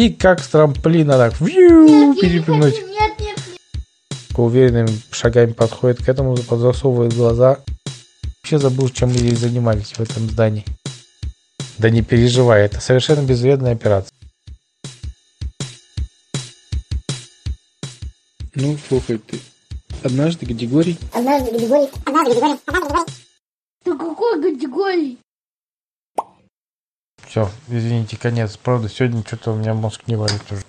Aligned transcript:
И 0.00 0.08
как 0.08 0.42
с 0.42 0.48
трамплина 0.48 1.18
так 1.18 1.38
вью, 1.42 2.14
перепрыгнуть. 2.14 2.74
Нет, 2.74 3.20
нет, 3.20 3.20
нет. 3.20 3.38
Уверенными 4.34 4.88
шагами 5.10 5.52
подходит 5.52 6.02
к 6.02 6.08
этому, 6.08 6.38
подзасовывает 6.38 7.12
глаза. 7.12 7.58
Вообще 8.24 8.58
забыл, 8.58 8.88
чем 8.88 9.10
мы 9.10 9.16
здесь 9.16 9.40
занимались 9.40 9.92
в 9.92 10.00
этом 10.00 10.30
здании. 10.30 10.64
Да 11.76 11.90
не 11.90 12.00
переживай, 12.00 12.62
это 12.62 12.80
совершенно 12.80 13.20
безвредная 13.26 13.72
операция. 13.72 14.16
Ну, 18.54 18.78
слушай, 18.88 19.18
ты 19.18 19.38
однажды 20.02 20.46
Григорий 20.46 20.96
Однажды 21.12 21.50
Григорий. 21.58 21.90
Однажды 22.06 22.32
Григорий. 22.32 22.58
Однажды 22.64 22.88
Григорий. 22.88 23.12
Ты 23.84 23.98
какой 23.98 24.42
категории? 24.42 25.18
Все, 27.30 27.48
извините, 27.68 28.16
конец. 28.16 28.56
Правда, 28.56 28.88
сегодня 28.88 29.22
что-то 29.24 29.52
у 29.52 29.54
меня 29.54 29.72
мозг 29.72 30.00
не 30.08 30.16
варит 30.16 30.42
уже. 30.50 30.64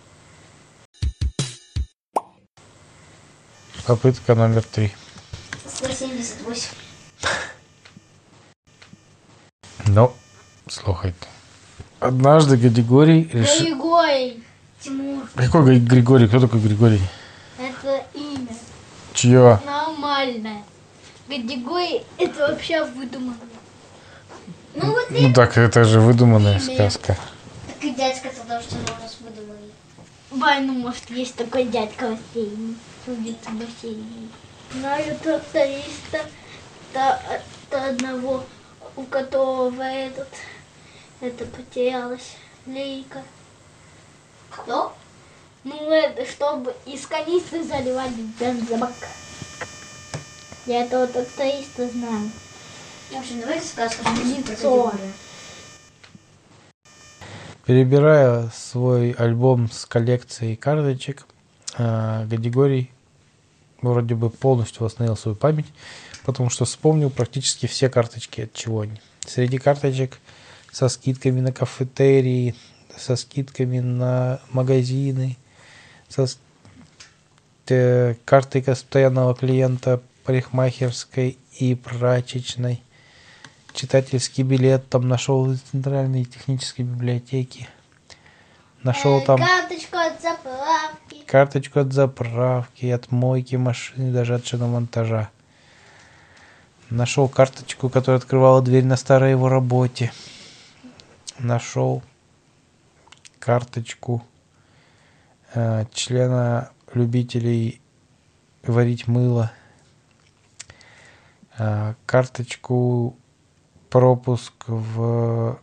Попытка 3.88 4.36
номер 4.36 4.62
три. 4.62 4.94
178. 5.66 6.70
Ну, 9.88 10.14
слухайте. 10.70 11.18
Однажды 12.00 12.56
Григорий 12.56 13.24
решил... 13.34 13.66
Григорий. 13.66 14.44
Тимур. 14.80 15.24
Какой 15.34 15.66
Гри- 15.66 15.80
Григорий? 15.80 16.28
Кто 16.28 16.40
такой 16.40 16.62
Григорий? 16.62 17.02
Это 17.58 18.06
имя. 18.14 18.56
Чье? 19.16 19.60
Нормальное. 19.66 20.64
Григорий 21.28 22.04
это 22.20 22.50
вообще 22.50 22.86
выдуманное. 22.86 23.36
Ну 24.74 24.92
вот 24.92 25.08
Ну 25.10 25.34
так, 25.34 25.58
это 25.58 25.84
же 25.84 26.00
выдуманная 26.00 26.60
Имя. 26.60 26.76
сказка. 26.90 27.18
Так 27.68 27.84
и 27.84 27.90
дядька-то 27.92 28.48
тоже 28.48 28.64
что 28.64 28.76
у 28.76 29.02
нас 29.02 29.18
выдумали. 29.20 29.72
Бай, 30.32 30.62
ну 30.62 30.74
может 30.74 31.10
есть 31.10 31.36
такой 31.36 31.66
дядька 31.66 32.16
в 32.16 32.20
бассейне. 32.34 32.76
Убийца 33.08 33.50
в 33.50 33.56
бассейне. 33.56 34.30
Знаю 34.74 35.18
тракториста, 35.22 36.22
то, 36.94 37.20
то 37.70 37.90
одного, 37.90 38.44
у 38.96 39.04
которого 39.04 39.82
этот, 39.82 40.30
это 41.20 41.46
потерялась 41.46 42.36
лейка. 42.66 43.22
Кто? 44.50 44.94
Ну 45.64 45.92
это, 45.92 46.26
чтобы 46.30 46.74
из 46.86 47.06
канистры 47.06 47.64
заливать 47.64 48.12
бензобак. 48.40 48.94
Я 50.66 50.86
этого 50.86 51.08
тракториста 51.08 51.90
знаю. 51.90 52.32
В 53.12 53.18
общем, 53.18 53.42
давайте 53.42 53.66
сказку 53.66 54.06
Лицо. 54.48 54.94
Перебирая 57.66 58.50
свой 58.56 59.12
альбом 59.12 59.70
с 59.70 59.86
коллекцией 59.86 60.56
карточек, 60.56 61.28
Гадигорий 61.78 62.90
вроде 63.82 64.16
бы 64.16 64.30
полностью 64.30 64.84
восстановил 64.84 65.18
свою 65.18 65.36
память, 65.36 65.66
потому 66.24 66.50
что 66.50 66.64
вспомнил 66.64 67.10
практически 67.10 67.66
все 67.66 67.90
карточки 67.90 68.42
от 68.42 68.54
чего 68.54 68.82
они. 68.82 69.02
Среди 69.28 69.58
карточек 69.58 70.18
со 70.72 70.88
скидками 70.88 71.42
на 71.42 71.52
кафетерии, 71.52 72.56
со 72.96 73.18
скидками 73.18 73.80
на 73.80 74.40
магазины, 74.52 75.38
со 76.08 76.28
э, 77.68 78.16
картой 78.24 78.64
постоянного 78.64 79.36
клиента 79.36 80.02
парикмахерской 80.24 81.38
и 81.60 81.76
прачечной. 81.76 82.82
Читательский 83.74 84.44
билет 84.44 84.90
там 84.90 85.08
нашел 85.08 85.50
из 85.52 85.62
Центральной 85.62 86.26
технической 86.26 86.86
библиотеки. 86.86 87.70
Нашел 88.84 89.22
там 89.22 89.40
Карточку 89.40 89.98
от 89.98 90.22
заправки. 90.22 91.24
карточку 91.26 91.80
от 91.80 91.94
заправки, 91.94 92.86
от 92.88 93.12
мойки 93.12 93.56
машины, 93.56 94.12
даже 94.12 94.36
от 94.36 94.46
шиномонтажа. 94.46 95.30
Нашел 96.90 97.30
карточку, 97.30 97.90
которая 97.90 98.20
открывала 98.20 98.62
дверь 98.62 98.84
на 98.84 98.98
старой 98.98 99.32
его 99.32 99.48
работе. 99.48 100.12
Нашел 101.40 102.04
карточку 103.40 104.24
э, 105.54 105.86
члена 105.94 106.72
любителей 106.94 107.82
варить 108.64 109.08
мыло. 109.08 109.52
Э, 111.58 111.94
карточку 112.06 113.16
пропуск 113.92 114.54
в 114.68 115.60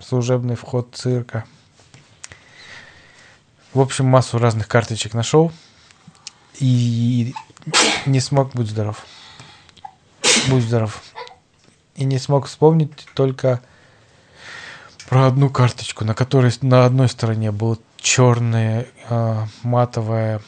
служебный 0.00 0.54
вход 0.54 0.94
цирка. 0.94 1.44
В 3.74 3.80
общем, 3.80 4.06
массу 4.06 4.38
разных 4.38 4.68
карточек 4.68 5.12
нашел. 5.12 5.52
И 6.60 7.34
не 8.06 8.20
смог, 8.20 8.52
будь 8.52 8.68
здоров. 8.68 9.04
Будь 10.48 10.62
здоров. 10.62 11.02
И 11.96 12.04
не 12.04 12.18
смог 12.18 12.46
вспомнить 12.46 13.06
только 13.14 13.60
про 15.08 15.26
одну 15.26 15.50
карточку, 15.50 16.04
на 16.04 16.14
которой 16.14 16.52
на 16.62 16.86
одной 16.86 17.08
стороне 17.08 17.50
было 17.50 17.76
черное 17.98 18.86
а, 19.08 19.46
матовое 19.62 20.40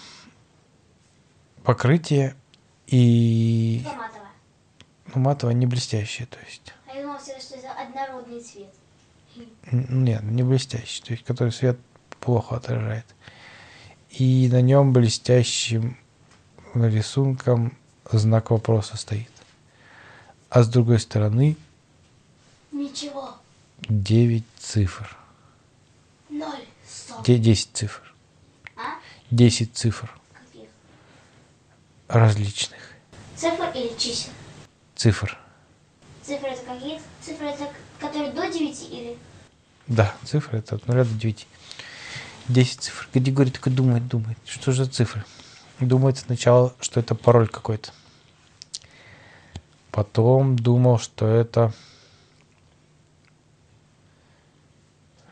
покрытие 1.65 2.35
и 2.87 3.83
Матовая. 3.85 4.08
Ну, 5.15 5.21
матовое 5.21 5.55
не 5.55 5.67
блестящее, 5.67 6.27
то 6.27 6.39
есть 6.47 6.73
А 6.91 6.95
я 6.95 7.03
думала 7.03 7.19
что 7.21 7.55
это 7.57 7.73
однородный 7.73 8.41
цвет. 8.41 8.73
Нет, 9.71 10.23
не 10.23 10.43
блестящий, 10.43 11.03
то 11.03 11.13
есть 11.13 11.25
который 11.25 11.53
свет 11.53 11.79
плохо 12.21 12.57
отражает. 12.57 13.07
И 14.11 14.49
на 14.51 14.61
нем 14.61 14.93
блестящим 14.93 15.97
рисунком 16.75 17.77
знак 18.11 18.51
вопроса 18.51 18.97
стоит. 18.97 19.31
А 20.51 20.63
с 20.63 20.69
другой 20.69 20.99
стороны 20.99 21.57
Ничего. 22.73 23.37
9 23.89 24.45
цифр. 24.59 25.17
Ноль. 26.31 26.65
Сто. 26.87 27.23
Де- 27.23 27.39
10 27.39 27.71
цифр. 27.73 28.15
А? 28.77 28.99
10 29.31 29.75
цифр 29.77 30.11
Каких? 30.33 30.69
различных. 32.09 32.81
Цифр 33.37 33.71
или 33.75 33.97
чисел? 33.99 34.33
Цифр. 34.99 35.39
Цифры 36.25 36.49
это 36.49 36.63
какие? 36.67 37.01
Цифры 37.23 37.47
это 37.47 37.69
которые 38.01 38.33
до 38.33 38.51
9 38.51 38.91
или? 38.91 39.17
Да, 39.87 40.13
цифры 40.25 40.59
это 40.59 40.75
от 40.75 40.89
0 40.89 41.05
до 41.05 41.15
9. 41.15 41.47
10 42.49 42.81
цифр. 42.81 43.09
Категория 43.13 43.53
такой 43.53 43.73
думает, 43.73 44.09
думает. 44.09 44.37
Что 44.45 44.73
же 44.73 44.85
за 44.85 44.91
цифры? 44.91 45.25
Думает 45.79 46.19
сначала, 46.19 46.75
что 46.81 46.99
это 46.99 47.15
пароль 47.15 47.49
какой-то. 47.49 47.93
Потом 49.93 50.57
думал, 50.57 50.99
что 50.99 51.29
это... 51.29 51.73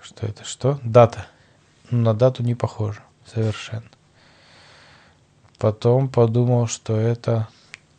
Что 0.01 0.29
это? 0.29 0.45
Что? 0.45 0.79
Дата. 0.85 1.27
Ну, 1.91 2.03
на 2.03 2.15
дату 2.15 2.45
не 2.45 2.55
похоже. 2.55 3.03
Совершенно. 3.27 3.91
Потом 5.59 6.09
подумал, 6.09 6.69
что 6.69 6.97
это 6.97 7.49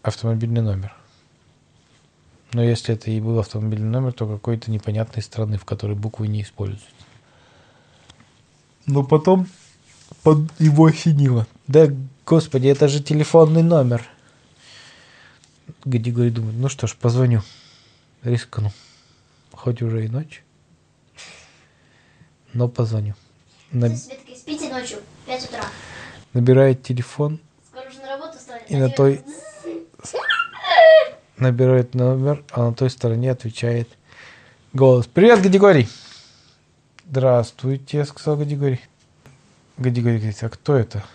автомобильный 0.02 0.62
номер. 0.62 0.97
Но 2.54 2.64
если 2.64 2.96
это 2.96 3.12
и 3.12 3.20
был 3.20 3.40
автомобильный 3.40 3.90
номер, 3.90 4.14
то 4.14 4.26
какой-то 4.28 4.72
непонятной 4.72 5.22
страны, 5.22 5.58
в 5.58 5.66
которой 5.66 5.96
буквы 5.96 6.28
не 6.28 6.42
используются. 6.42 6.88
Но 8.86 9.04
потом 9.04 9.48
под 10.24 10.40
его 10.60 10.86
осенило. 10.86 11.46
Да, 11.68 11.88
господи, 12.26 12.68
это 12.68 12.88
же 12.88 13.04
телефонный 13.04 13.64
номер. 13.64 14.08
Григорий 15.84 16.30
думает, 16.30 16.56
ну 16.58 16.70
что 16.70 16.88
ж, 16.88 16.96
позвоню. 16.96 17.42
Рискну. 18.24 18.72
Хоть 19.52 19.82
уже 19.82 20.06
и 20.06 20.08
ночь. 20.08 20.44
Но 22.54 22.70
позвоню. 22.70 23.16
На- 23.72 23.90
Светки, 23.96 24.36
спите 24.36 24.70
ночью, 24.70 25.00
5 25.26 25.46
утра. 25.50 25.66
Набирает 26.34 26.82
телефон, 26.84 27.40
Скоро 27.70 27.90
уже 27.90 28.00
на 28.00 28.08
работу 28.08 28.38
стали. 28.40 28.64
И 28.70 28.76
на 28.78 28.90
той- 28.90 29.22
набирает 31.38 31.94
номер, 31.94 32.44
а 32.52 32.66
на 32.68 32.74
той 32.74 32.90
стороне 32.90 33.32
отвечает 33.32 33.90
голос. 34.74 35.08
Привет, 35.08 35.42
Гадигорий! 35.42 35.88
Здравствуйте, 37.10 38.04
сказал 38.06 38.38
Гадигорий. 38.38 38.82
Гадигорий 39.78 40.18
говорит, 40.18 40.44
а 40.44 40.50
кто 40.50 40.76
это? 40.76 41.06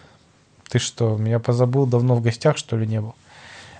Ты 0.68 0.78
что, 0.78 1.16
меня 1.16 1.38
позабыл, 1.38 1.86
давно 1.86 2.14
в 2.14 2.22
гостях, 2.22 2.56
что 2.56 2.76
ли, 2.76 2.86
не 2.86 3.00
был? 3.00 3.14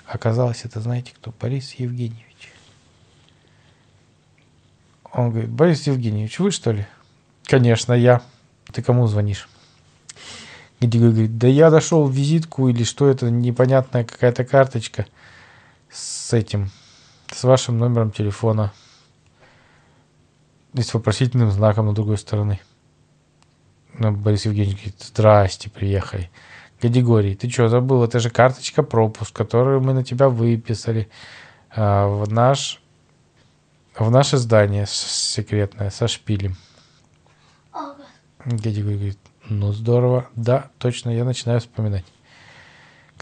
Оказалось, 0.05 0.65
это 0.65 0.81
знаете 0.81 1.13
кто? 1.15 1.33
Борис 1.41 1.73
Евгеньевич. 1.75 2.53
Он 5.13 5.31
говорит, 5.31 5.51
Борис 5.51 5.87
Евгеньевич, 5.87 6.39
вы 6.39 6.51
что 6.51 6.73
ли? 6.73 6.87
Конечно, 7.45 7.93
я. 7.93 8.21
Ты 8.73 8.83
кому 8.83 9.07
звонишь? 9.07 9.49
Гадигорий 10.81 11.13
говорит, 11.13 11.39
да 11.39 11.47
я 11.47 11.71
дошел 11.71 12.05
в 12.05 12.13
визитку 12.13 12.69
или 12.69 12.83
что 12.83 13.09
это, 13.09 13.31
непонятная 13.31 14.05
какая-то 14.05 14.45
карточка 14.45 15.07
с 16.33 16.35
этим, 16.35 16.71
с 17.31 17.45
вашим 17.45 17.79
номером 17.79 18.11
телефона. 18.11 18.73
И 20.73 20.81
с 20.81 20.95
вопросительным 20.95 21.51
знаком 21.51 21.85
на 21.87 21.93
другой 21.93 22.17
стороны. 22.17 22.59
Ну, 23.99 24.13
Борис 24.13 24.47
Евгеньевич 24.47 24.77
говорит, 24.77 25.03
здрасте, 25.03 25.69
приехали. 25.69 26.31
Гадигорий, 26.81 27.35
ты 27.35 27.51
что, 27.51 27.69
забыл? 27.69 28.03
Это 28.03 28.19
же 28.19 28.31
карточка 28.31 28.83
пропуск, 28.83 29.37
которую 29.37 29.83
мы 29.83 29.93
на 29.93 30.03
тебя 30.03 30.31
выписали 30.31 31.11
а, 31.69 32.09
в 32.09 32.33
наш 32.33 32.81
в 33.99 34.11
наше 34.11 34.39
здание 34.39 34.87
секретное 34.89 35.91
со 35.91 36.09
шпилем. 36.09 36.57
Гадигорий 38.47 38.97
говорит, 38.97 39.19
ну 39.51 39.73
здорово, 39.73 40.31
да, 40.35 40.71
точно, 40.79 41.11
я 41.11 41.27
начинаю 41.27 41.61
вспоминать. 41.61 42.07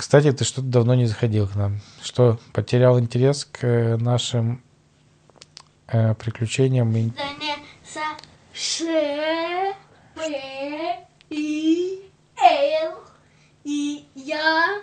Кстати, 0.00 0.32
ты 0.32 0.44
что-то 0.46 0.66
давно 0.66 0.94
не 0.94 1.04
заходил 1.04 1.46
к 1.46 1.54
нам. 1.56 1.78
Что, 2.02 2.40
потерял 2.54 2.98
интерес 2.98 3.44
к 3.44 3.62
э, 3.66 3.96
нашим 3.98 4.62
э, 5.88 6.14
приключениям? 6.14 6.90
и- 6.96 7.10
Здание 7.10 7.56
со 7.84 8.00
Ш, 8.54 9.74
П, 10.14 11.04
И, 11.28 12.10
Л, 12.42 12.94
И, 13.64 14.06
Я, 14.14 14.80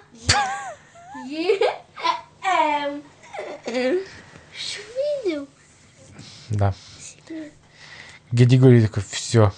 Е, 1.27 1.61
М. 2.45 3.01
Что 4.55 4.81
видел? 5.25 5.47
Да. 6.49 6.75
Гадигорий 8.31 8.85
такой, 8.85 9.01
все, 9.09 9.51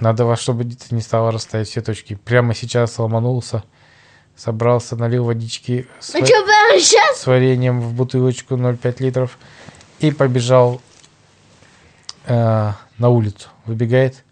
надо 0.00 0.24
во 0.24 0.34
чтобы 0.36 0.64
это 0.64 0.92
не 0.92 1.02
стало 1.02 1.30
расставить 1.30 1.68
все 1.68 1.82
точки. 1.82 2.16
Прямо 2.16 2.52
сейчас 2.52 2.98
ломанулся, 2.98 3.62
собрался, 4.36 4.96
налил 4.96 5.24
водички 5.24 5.86
с, 6.00 6.14
А 6.14 6.18
ва- 6.20 6.26
что 6.26 7.14
с 7.14 7.26
вареньем 7.26 7.80
в 7.80 7.92
бутылочку 7.94 8.54
0,5 8.56 8.96
литров 9.00 9.38
и 10.00 10.10
побежал 10.10 10.80
э, 12.26 12.72
на 12.98 13.08
улицу. 13.08 13.48
Выбегает. 13.66 14.24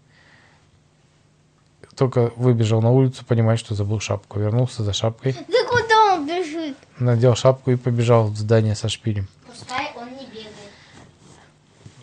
Только 1.95 2.31
выбежал 2.35 2.81
на 2.81 2.89
улицу, 2.91 3.23
понимает, 3.25 3.59
что 3.59 3.75
забыл 3.75 3.99
шапку. 3.99 4.39
Вернулся 4.39 4.83
за 4.83 4.93
шапкой, 4.93 5.33
Да 5.47 5.63
куда 5.69 6.13
он 6.15 6.25
бежит? 6.27 6.75
надел 6.99 7.35
шапку 7.35 7.71
и 7.71 7.75
побежал 7.75 8.25
в 8.27 8.37
здание 8.37 8.75
со 8.75 8.89
шпилем. 8.89 9.27
Пускай 9.47 9.91
он 9.95 10.09
не 10.09 10.25
бегает. 10.25 10.47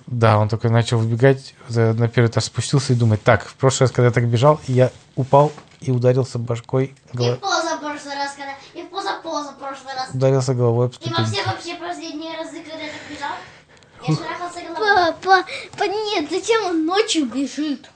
Да, 0.07 0.39
он 0.39 0.49
только 0.49 0.69
начал 0.71 0.99
выбегать, 0.99 1.55
на 1.69 2.09
первый 2.09 2.29
этаж 2.29 2.45
спустился 2.45 2.93
и 2.93 2.97
думает, 2.97 3.23
так, 3.23 3.45
в 3.45 3.55
прошлый 3.55 3.87
раз, 3.87 3.93
когда 3.95 4.07
я 4.07 4.13
так 4.13 4.27
бежал, 4.29 4.61
я 4.69 4.91
упал 5.17 5.53
и 5.81 5.91
ударился 5.91 6.39
башкой, 6.39 6.95
И 7.13 7.17
голо- 7.17 7.37
в 7.37 7.41
позапрошлый 7.41 8.15
раз, 8.15 8.33
когда... 8.37 8.53
И 9.25 9.53
в 9.55 9.59
прошлый 9.59 9.95
раз. 9.95 10.11
ударился 10.15 10.55
головой 10.55 10.87
об 10.87 10.93
И 10.93 11.09
во 11.11 11.25
ступень. 11.25 11.25
все 11.27 11.45
вообще 11.45 11.75
последние 11.77 12.37
разы, 12.37 12.63
когда 12.63 12.79
я 12.85 12.91
так 12.91 13.01
бежал, 13.11 13.33
я 14.07 14.15
шарахался 14.17 14.61
головой. 14.63 15.15
Папа, 15.23 15.47
па, 15.79 15.87
нет, 15.87 16.31
зачем 16.31 16.65
он 16.67 16.87
ночью 16.87 17.27
бежит 17.27 17.91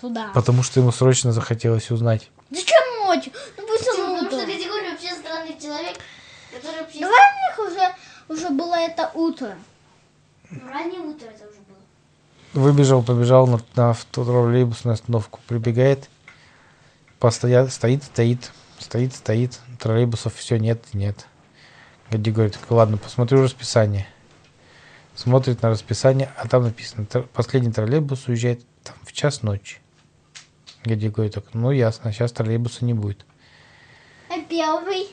туда? 0.00 0.30
Потому 0.34 0.62
что 0.62 0.80
ему 0.80 0.92
срочно 0.92 1.32
захотелось 1.32 1.90
узнать. 1.90 2.30
Зачем 2.50 2.80
ночью? 3.06 3.32
Ну 3.56 3.66
пусть 3.66 3.84
Почему? 3.86 4.04
он 4.14 4.24
Потому 4.24 4.40
что. 4.42 4.46
Гадигорий 4.52 4.90
вообще 4.90 5.14
странный 5.14 5.58
человек, 5.60 5.98
который 6.54 6.80
вообще... 6.80 7.00
Давай 7.00 7.18
у 7.18 7.62
них 7.62 7.72
уже, 7.72 7.94
уже 8.40 8.50
было 8.50 8.74
это 8.74 9.10
утро. 9.14 9.54
Ну, 10.50 10.68
раннее 10.70 11.00
утро 11.00 11.26
это 11.26 11.44
уже 11.48 11.58
было. 11.68 11.78
Выбежал, 12.64 13.02
побежал 13.02 13.46
на, 13.46 13.60
на 13.74 13.90
авто- 13.90 14.24
троллейбусную 14.24 14.94
остановку, 14.94 15.40
прибегает, 15.46 16.08
постоят, 17.18 17.72
стоит, 17.72 18.04
стоит, 18.04 18.50
стоит, 18.82 19.14
стоит, 19.14 19.58
троллейбусов 19.78 20.34
все 20.34 20.58
нет, 20.58 20.84
нет. 20.92 21.26
Гади 22.10 22.30
говорит, 22.30 22.54
«Так, 22.60 22.70
ладно, 22.70 22.98
посмотрю 22.98 23.42
расписание. 23.42 24.06
Смотрит 25.14 25.62
на 25.62 25.70
расписание, 25.70 26.30
а 26.36 26.46
там 26.48 26.64
написано, 26.64 27.04
«Тр- 27.04 27.26
последний 27.32 27.72
троллейбус 27.72 28.28
уезжает 28.28 28.62
там, 28.82 28.96
в 29.02 29.12
час 29.12 29.42
ночи. 29.42 29.78
Гади 30.84 31.08
говорит, 31.08 31.34
«Так, 31.34 31.44
ну 31.54 31.70
ясно, 31.70 32.12
сейчас 32.12 32.32
троллейбуса 32.32 32.84
не 32.84 32.94
будет. 32.94 33.24
А 34.28 34.40
первый? 34.40 35.08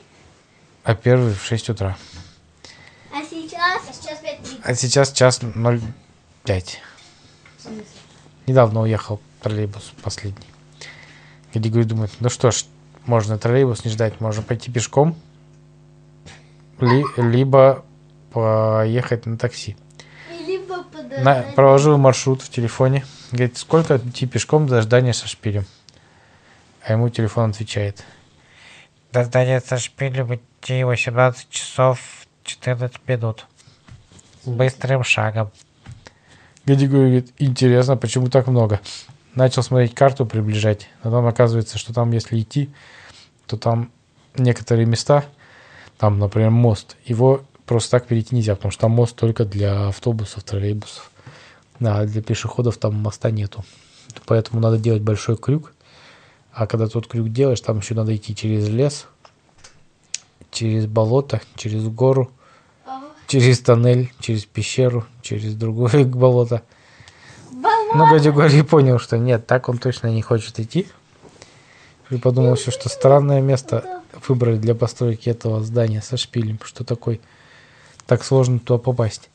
А 0.84 0.94
первый 0.94 1.34
в 1.34 1.42
6 1.44 1.70
утра. 1.70 1.96
А 3.12 3.22
сейчас? 3.24 3.82
А 3.88 3.92
сейчас 3.92 4.22
5.30. 4.22 4.60
А 4.62 4.74
сейчас 4.74 5.12
час 5.12 5.40
05. 5.40 6.80
В 7.58 7.62
смысле? 7.62 7.84
Недавно 8.46 8.80
уехал 8.82 9.20
троллейбус 9.42 9.92
последний. 10.02 10.46
Гадигорий 11.52 11.84
думает, 11.84 12.10
ну 12.20 12.28
что 12.30 12.50
ж, 12.50 12.64
можно 13.06 13.38
троллейбус 13.38 13.84
не 13.84 13.90
ждать, 13.90 14.20
можно 14.20 14.42
пойти 14.42 14.70
пешком, 14.70 15.16
ли- 16.80 17.04
либо 17.16 17.84
поехать 18.32 19.26
на 19.26 19.36
такси. 19.36 19.76
Либо. 20.46 20.84
На, 21.18 21.42
проложил 21.54 21.98
маршрут 21.98 22.42
в 22.42 22.50
телефоне. 22.50 23.04
Говорит, 23.32 23.58
сколько 23.58 23.96
идти 23.98 24.26
пешком 24.26 24.66
до 24.66 24.80
здания 24.82 25.12
со 25.12 25.26
шпилем? 25.28 25.66
А 26.82 26.92
ему 26.92 27.08
телефон 27.08 27.50
отвечает. 27.50 28.04
До 29.12 29.24
здания 29.24 29.60
со 29.60 29.76
шпилем 29.78 30.34
идти 30.34 30.84
18 30.84 31.50
часов 31.50 32.00
14 32.44 32.96
минут. 33.06 33.46
Быстрым 34.44 35.04
шагом. 35.04 35.50
Гадигорий 36.64 37.02
говорит, 37.04 37.32
интересно, 37.38 37.96
почему 37.96 38.28
так 38.28 38.46
много? 38.46 38.80
Начал 39.34 39.62
смотреть 39.62 39.94
карту, 39.94 40.26
приближать. 40.26 40.88
А 41.02 41.10
там 41.10 41.26
оказывается, 41.26 41.78
что 41.78 41.92
там, 41.92 42.10
если 42.12 42.40
идти, 42.40 42.70
то 43.46 43.56
там 43.56 43.90
некоторые 44.36 44.86
места, 44.86 45.24
там, 45.98 46.18
например, 46.18 46.50
мост, 46.50 46.96
его 47.04 47.42
просто 47.66 47.92
так 47.92 48.06
перейти 48.06 48.34
нельзя, 48.34 48.56
потому 48.56 48.72
что 48.72 48.82
там 48.82 48.92
мост 48.92 49.14
только 49.14 49.44
для 49.44 49.88
автобусов, 49.88 50.42
троллейбусов. 50.42 51.10
А 51.80 52.04
для 52.04 52.22
пешеходов 52.22 52.76
там 52.76 52.94
моста 52.96 53.30
нету. 53.30 53.64
Поэтому 54.26 54.60
надо 54.60 54.78
делать 54.78 55.02
большой 55.02 55.36
крюк. 55.36 55.72
А 56.52 56.66
когда 56.66 56.88
тот 56.88 57.06
крюк 57.06 57.30
делаешь, 57.30 57.60
там 57.60 57.78
еще 57.78 57.94
надо 57.94 58.14
идти 58.14 58.34
через 58.34 58.68
лес, 58.68 59.06
через 60.50 60.86
болото, 60.86 61.40
через 61.54 61.86
гору, 61.86 62.30
через 63.28 63.60
тоннель, 63.60 64.12
через 64.18 64.44
пещеру, 64.44 65.06
через 65.22 65.54
другое 65.54 66.04
болото. 66.04 66.62
Но 67.92 68.08
Гадюгорий 68.08 68.62
понял, 68.62 68.98
что 68.98 69.18
нет, 69.18 69.46
так 69.46 69.68
он 69.68 69.78
точно 69.78 70.08
не 70.08 70.22
хочет 70.22 70.60
идти. 70.60 70.86
И 72.08 72.16
подумал 72.16 72.54
еще, 72.54 72.70
что 72.70 72.88
странное 72.88 73.40
место 73.40 74.02
выбрали 74.28 74.58
для 74.58 74.74
постройки 74.74 75.28
этого 75.28 75.60
здания 75.62 76.00
со 76.00 76.16
шпилем. 76.16 76.58
Что 76.64 76.84
такой 76.84 77.20
так 78.06 78.24
сложно 78.24 78.58
туда 78.58 78.78
попасть. 78.78 79.30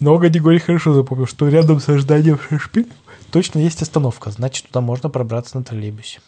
Но 0.00 0.16
Гадюгорий 0.18 0.58
хорошо 0.58 0.94
запомнил, 0.94 1.26
что 1.26 1.48
рядом 1.48 1.80
со 1.80 1.98
зданием 1.98 2.38
со 2.48 2.58
шпилем 2.58 2.90
точно 3.30 3.58
есть 3.58 3.82
остановка. 3.82 4.30
Значит, 4.30 4.66
туда 4.66 4.80
можно 4.80 5.10
пробраться 5.10 5.58
на 5.58 5.64
троллейбусе. 5.64 6.20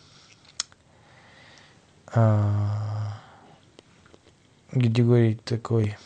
Гадюгорий 4.71 5.37
такой... 5.37 5.97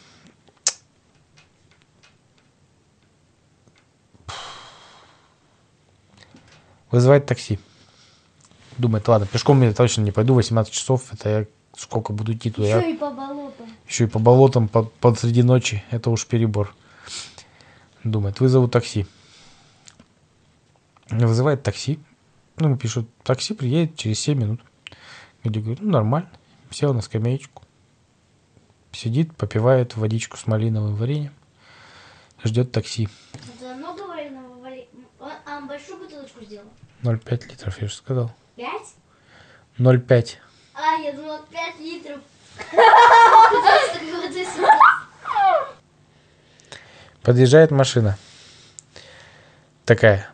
Вызывает 6.90 7.26
такси. 7.26 7.58
Думает, 8.78 9.08
ладно, 9.08 9.26
пешком 9.26 9.62
я 9.62 9.72
точно 9.72 10.02
не 10.02 10.12
пойду, 10.12 10.34
18 10.34 10.72
часов, 10.72 11.12
это 11.12 11.28
я 11.28 11.46
сколько 11.76 12.12
буду 12.12 12.34
идти 12.34 12.50
туда. 12.50 12.68
Еще 12.78 12.92
и 12.92 12.96
по 12.96 13.10
болотам. 13.10 13.66
Еще 13.88 14.04
и 14.04 14.06
по 14.06 14.18
болотам 14.18 14.68
по- 14.68 14.84
посреди 14.84 15.42
ночи, 15.42 15.82
это 15.90 16.10
уж 16.10 16.26
перебор. 16.26 16.74
Думает, 18.04 18.40
вызову 18.40 18.68
такси. 18.68 19.06
Вызывает 21.10 21.62
такси. 21.62 21.98
Ну, 22.58 22.76
пишут, 22.76 23.08
такси 23.22 23.54
приедет 23.54 23.96
через 23.96 24.18
7 24.20 24.38
минут. 24.38 24.60
Люди 25.44 25.58
говорят, 25.58 25.80
ну, 25.80 25.90
нормально. 25.90 26.30
Сел 26.70 26.92
на 26.94 27.00
скамеечку. 27.02 27.62
Сидит, 28.92 29.36
попивает 29.36 29.96
водичку 29.96 30.36
с 30.36 30.46
малиновым 30.46 30.96
вареньем. 30.96 31.32
Ждет 32.42 32.72
такси. 32.72 33.08
Это 33.60 33.74
много 33.74 34.02
вареного 34.02 34.60
варенья? 34.60 34.86
Он, 35.20 35.30
а 35.46 35.58
он 35.58 35.68
большую 36.36 36.44
бутылочку 36.44 36.44
сделал? 36.44 36.66
0,5 37.02 37.48
литров, 37.50 37.80
я 37.82 37.88
же 37.88 37.94
сказал. 37.94 38.30
Пять? 38.56 38.94
0,5. 39.78 40.36
А, 40.74 40.94
я 41.00 41.12
думала 41.12 41.40
5 41.50 41.80
литров. 41.80 42.20
Подъезжает 47.22 47.70
машина. 47.70 48.16
Такая. 49.84 50.28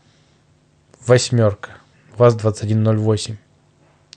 Восьмерка. 1.07 1.71
ВАЗ-2108. 2.17 3.37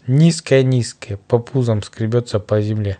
Низкая-низкая. 0.07 1.17
По 1.17 1.39
пузам 1.39 1.81
скребется 1.81 2.39
по 2.39 2.61
земле. 2.61 2.99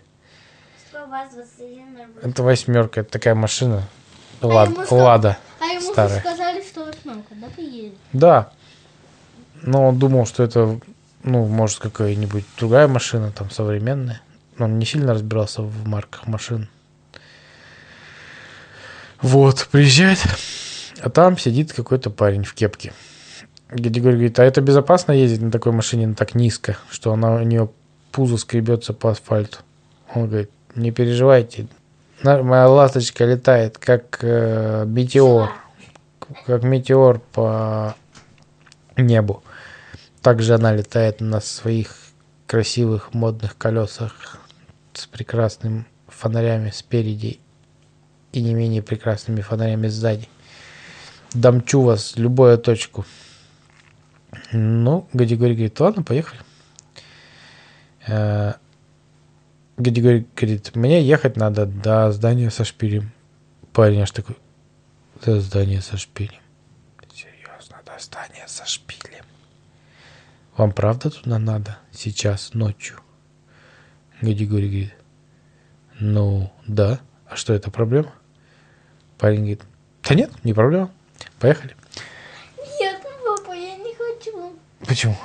Что 0.88 1.04
у 1.04 1.08
вас 1.08 1.32
21 1.34 1.92
ноль 1.94 2.06
Это 2.22 2.42
восьмерка. 2.42 3.00
Это 3.00 3.10
такая 3.10 3.34
машина. 3.34 3.84
А 4.40 4.46
Лад- 4.46 4.86
что? 4.86 4.94
Лада. 4.96 5.38
А 5.60 5.66
ему 5.66 5.92
Старая. 5.92 6.20
сказали, 6.20 6.62
что 6.62 6.84
восьмерка, 6.84 7.34
да, 7.34 7.46
приедет? 7.54 7.94
Да. 8.12 8.52
Но 9.66 9.88
он 9.88 9.98
думал, 9.98 10.26
что 10.26 10.44
это, 10.44 10.78
ну, 11.24 11.44
может, 11.44 11.80
какая-нибудь 11.80 12.44
другая 12.58 12.88
машина, 12.88 13.32
там, 13.32 13.50
современная. 13.50 14.22
Но 14.56 14.64
Он 14.64 14.78
не 14.78 14.86
сильно 14.86 15.12
разбирался 15.12 15.60
в 15.60 15.86
марках 15.86 16.26
машин. 16.26 16.68
Вот, 19.20 19.68
приезжает, 19.70 20.18
а 21.00 21.10
там 21.10 21.36
сидит 21.36 21.72
какой-то 21.72 22.10
парень 22.10 22.44
в 22.44 22.54
кепке. 22.54 22.92
Григорий 23.68 24.14
говорит, 24.14 24.38
а 24.38 24.44
это 24.44 24.60
безопасно 24.60 25.12
ездить 25.12 25.42
на 25.42 25.50
такой 25.50 25.72
машине 25.72 26.14
так 26.14 26.36
низко, 26.36 26.76
что 26.88 27.12
она 27.12 27.34
у 27.34 27.42
нее 27.42 27.68
пузо 28.12 28.36
скребется 28.36 28.92
по 28.92 29.10
асфальту? 29.10 29.58
Он 30.14 30.28
говорит, 30.28 30.50
не 30.76 30.92
переживайте, 30.92 31.66
моя 32.22 32.68
ласточка 32.68 33.24
летает 33.24 33.78
как 33.78 34.18
э, 34.22 34.84
метеор, 34.86 35.50
как 36.46 36.62
метеор 36.62 37.20
по 37.32 37.96
небу. 38.96 39.42
Также 40.26 40.56
она 40.56 40.74
летает 40.74 41.20
на 41.20 41.40
своих 41.40 41.96
красивых 42.48 43.14
модных 43.14 43.56
колесах 43.56 44.40
с 44.92 45.06
прекрасными 45.06 45.86
фонарями 46.08 46.70
спереди 46.70 47.38
и 48.32 48.42
не 48.42 48.52
менее 48.52 48.82
прекрасными 48.82 49.40
фонарями 49.40 49.86
сзади. 49.86 50.28
Домчу 51.32 51.82
вас 51.82 52.16
любую 52.16 52.58
точку. 52.58 53.06
Ну, 54.50 55.08
Гадигорий 55.12 55.54
говорит, 55.54 55.78
ладно, 55.78 56.02
поехали. 56.02 56.40
Э, 58.08 58.54
Гадигорий 59.76 60.26
говорит, 60.34 60.74
мне 60.74 61.04
ехать 61.04 61.36
надо 61.36 61.66
до 61.66 62.10
здания 62.10 62.50
со 62.50 62.64
шпилем. 62.64 63.12
Парень 63.72 64.00
аж 64.00 64.10
такой, 64.10 64.36
до 65.24 65.40
здания 65.40 65.80
со 65.80 65.96
шпилем. 65.96 66.42
Серьезно, 67.14 67.76
до 67.86 67.96
здания 68.00 68.42
со 68.48 68.66
шпилем. 68.66 69.24
Вам 70.56 70.72
правда 70.72 71.10
туда 71.10 71.38
надо? 71.38 71.78
Сейчас, 71.92 72.54
ночью? 72.54 72.96
Гадигорий 74.22 74.68
говорит, 74.68 74.94
ну, 76.00 76.50
да. 76.66 76.98
А 77.28 77.36
что, 77.36 77.52
это 77.52 77.70
проблема? 77.70 78.12
Парень 79.18 79.40
говорит, 79.40 79.62
да 80.02 80.14
нет, 80.14 80.30
не 80.44 80.54
проблема. 80.54 80.90
Поехали. 81.40 81.76
Нет, 82.80 83.02
папа, 83.22 83.52
я 83.52 83.76
не 83.76 83.94
хочу. 83.94 84.56
Почему? 84.86 85.16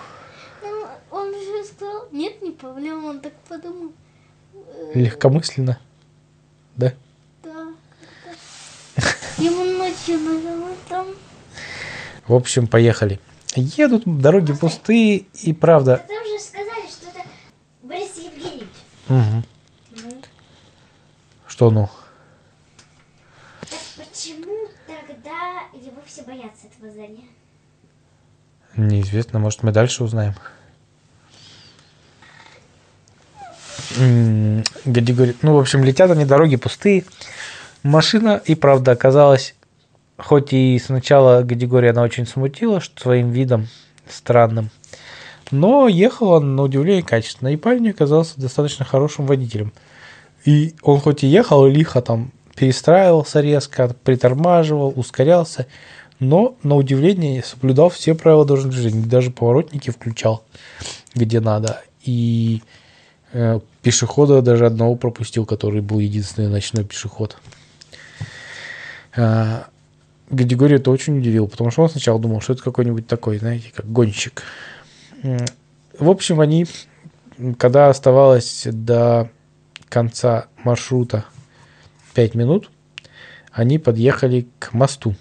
Ну, 0.62 0.88
он 1.12 1.34
же 1.34 1.64
сказал, 1.64 2.10
нет, 2.12 2.42
не 2.42 2.52
проблема, 2.52 3.08
он 3.08 3.22
так 3.22 3.34
подумал. 3.48 3.94
Легкомысленно. 4.94 5.80
Да? 6.76 6.94
Да. 7.42 7.74
Ему 9.38 9.64
ночью 9.78 10.20
надо 10.20 10.76
там. 10.90 11.08
В 12.28 12.34
общем, 12.34 12.68
поехали. 12.68 13.22
Едут, 13.56 14.04
дороги 14.06 14.54
пустые, 14.54 15.26
и 15.44 15.54
правда... 15.54 16.06
Там 16.08 16.26
же 16.26 16.40
сказали, 16.40 16.88
что 16.90 17.10
это 17.10 17.28
Борис 17.82 18.16
Евгеньевич. 18.18 18.70
Угу. 19.10 19.44
Что 21.48 21.70
ну? 21.70 21.90
Так 23.70 23.80
почему 23.98 24.70
тогда 24.88 25.64
его 25.74 26.02
все 26.06 26.24
боятся 26.24 26.68
этого 26.68 26.92
здания? 26.92 27.26
Неизвестно, 28.78 29.40
может, 29.40 29.64
мы 29.64 29.72
дальше 29.72 30.04
узнаем. 30.04 30.34
Гади 34.86 35.12
говорит, 35.12 35.44
ну, 35.44 35.56
в 35.56 35.60
общем, 35.60 35.84
летят 35.84 36.10
они, 36.10 36.24
дороги 36.24 36.56
пустые. 36.56 37.04
Машина 37.84 38.42
и 38.46 38.56
правда 38.56 38.92
оказалась, 38.92 39.56
хоть 40.24 40.54
и 40.54 40.80
сначала 40.84 41.42
Гадигория 41.42 41.92
она 41.92 42.04
очень 42.04 42.28
смутила 42.28 42.80
что 42.80 43.02
своим 43.02 43.32
видом 43.32 43.68
странным, 44.08 44.70
но 45.50 45.88
ехала 45.88 46.40
на 46.40 46.64
удивление 46.64 47.04
качественно, 47.04 47.50
и 47.50 47.58
парень 47.58 47.90
оказался 47.90 48.40
достаточно 48.40 48.86
хорошим 48.86 49.26
водителем. 49.26 49.74
И 50.46 50.76
он 50.82 51.00
хоть 51.00 51.24
и 51.24 51.28
ехал 51.28 51.66
лихо 51.66 52.02
там, 52.02 52.32
перестраивался 52.56 53.42
резко, 53.42 53.94
притормаживал, 54.04 54.94
ускорялся, 54.96 55.68
но 56.20 56.56
на 56.64 56.76
удивление 56.76 57.44
соблюдал 57.44 57.90
все 57.90 58.16
правила 58.16 58.46
дорожного 58.46 58.74
движения, 58.76 59.06
даже 59.06 59.32
поворотники 59.32 59.90
включал, 59.90 60.44
где 61.16 61.40
надо. 61.40 61.82
И 62.04 62.62
э, 63.34 63.60
пешехода 63.82 64.42
даже 64.42 64.66
одного 64.66 64.96
пропустил, 64.96 65.46
который 65.46 65.82
был 65.82 66.00
единственный 66.00 66.50
ночной 66.50 66.86
пешеход. 66.86 67.38
А, 69.16 69.68
Григорий 70.32 70.78
это 70.78 70.92
очень 70.92 71.18
удивил, 71.18 71.48
потому 71.48 71.72
что 71.72 71.84
он 71.84 71.90
сначала 71.90 72.20
думал, 72.20 72.40
что 72.40 72.54
это 72.54 72.64
какой-нибудь 72.64 73.06
такой, 73.06 73.38
знаете, 73.38 73.72
как 73.76 73.92
гонщик. 73.92 74.44
В 75.22 76.10
общем, 76.10 76.40
они, 76.40 76.66
когда 77.58 77.90
оставалось 77.90 78.66
до 78.66 79.30
конца 79.90 80.48
маршрута 80.64 81.26
5 82.14 82.36
минут, 82.36 82.72
они 83.52 83.78
подъехали 83.78 84.48
к 84.60 84.74
мосту. 84.74 85.16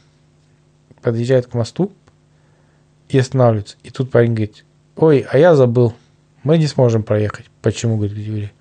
Подъезжают 1.02 1.48
к 1.48 1.54
мосту 1.54 1.92
и 3.08 3.18
останавливаются. 3.18 3.76
И 3.82 3.90
тут 3.90 4.10
парень 4.10 4.34
говорит, 4.34 4.64
ой, 4.94 5.26
а 5.28 5.38
я 5.38 5.56
забыл, 5.56 5.94
мы 6.44 6.56
не 6.56 6.68
сможем 6.68 7.02
проехать. 7.02 7.46
Почему, 7.62 7.96
говорит 7.96 8.16
Юрий? 8.16 8.52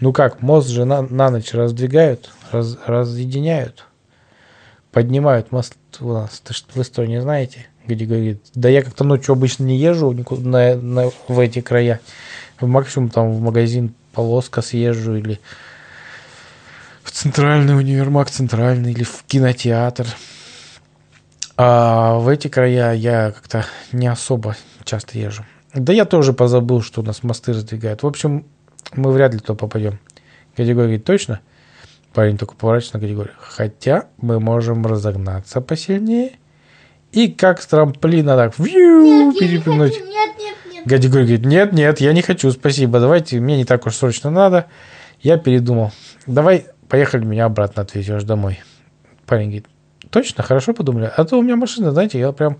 Ну 0.00 0.12
как, 0.12 0.42
мост 0.42 0.68
же 0.68 0.84
на, 0.84 1.02
на 1.02 1.30
ночь 1.30 1.54
раздвигают, 1.54 2.30
раз- 2.50 2.78
разъединяют, 2.86 3.86
поднимают 4.92 5.50
мост 5.50 5.74
у 6.00 6.12
нас. 6.12 6.42
Что, 6.50 7.04
не 7.06 7.20
знаете? 7.20 7.66
Где 7.86 8.04
говорит, 8.04 8.42
да 8.54 8.68
я 8.68 8.82
как-то 8.82 9.02
ночью 9.02 9.32
обычно 9.32 9.64
не 9.64 9.76
езжу 9.76 10.12
никуда 10.12 10.48
на, 10.48 10.76
на- 10.76 11.10
в 11.26 11.38
эти 11.40 11.60
края. 11.60 12.00
Максимум 12.60 13.10
там 13.10 13.32
в 13.32 13.40
магазин 13.40 13.94
полоска 14.12 14.62
съезжу 14.62 15.16
или 15.16 15.40
в 17.02 17.10
центральный 17.10 17.76
универмаг 17.76 18.30
центральный 18.30 18.92
или 18.92 19.02
в 19.02 19.24
кинотеатр. 19.26 20.06
А 21.56 22.18
в 22.18 22.28
эти 22.28 22.46
края 22.48 22.92
я 22.92 23.32
как-то 23.32 23.66
не 23.90 24.06
особо 24.06 24.56
часто 24.84 25.18
езжу. 25.18 25.44
Да 25.74 25.92
я 25.92 26.04
тоже 26.04 26.32
позабыл, 26.32 26.82
что 26.82 27.00
у 27.00 27.04
нас 27.04 27.22
мосты 27.22 27.52
раздвигают. 27.52 28.02
В 28.02 28.06
общем, 28.06 28.46
мы 28.94 29.10
вряд 29.10 29.32
ли 29.34 29.40
туда 29.40 29.54
попадем. 29.54 29.98
Категория 30.54 30.74
говорит, 30.74 31.04
точно? 31.04 31.40
Парень 32.14 32.36
только 32.36 32.54
поворачивается 32.54 32.96
на 32.96 33.00
категорию. 33.00 33.34
Хотя 33.38 34.06
мы 34.18 34.38
можем 34.38 34.86
разогнаться 34.86 35.60
посильнее 35.60 36.32
и 37.12 37.28
как 37.28 37.60
с 37.60 37.66
трамплина 37.66 38.36
так 38.36 38.58
вью, 38.58 39.30
не 39.30 39.38
перепрыгнуть. 39.38 39.94
хочу. 39.94 40.06
Нет, 40.06 40.30
нет, 40.38 40.56
нет. 40.72 40.86
Гадигорий 40.86 41.24
говорит, 41.26 41.46
нет, 41.46 41.72
нет, 41.72 42.00
я 42.00 42.12
не 42.12 42.22
хочу, 42.22 42.50
спасибо, 42.50 43.00
давайте, 43.00 43.38
мне 43.38 43.56
не 43.56 43.64
так 43.64 43.86
уж 43.86 43.94
срочно 43.94 44.30
надо. 44.30 44.66
Я 45.20 45.36
передумал. 45.38 45.92
Давай, 46.26 46.66
поехали, 46.88 47.24
меня 47.24 47.44
обратно 47.44 47.82
отвезешь 47.82 48.24
домой. 48.24 48.60
Парень 49.26 49.46
говорит, 49.46 49.66
точно, 50.10 50.42
хорошо 50.42 50.74
подумали. 50.74 51.10
А 51.14 51.24
то 51.24 51.38
у 51.38 51.42
меня 51.42 51.56
машина, 51.56 51.92
знаете, 51.92 52.18
я 52.18 52.32
прям 52.32 52.58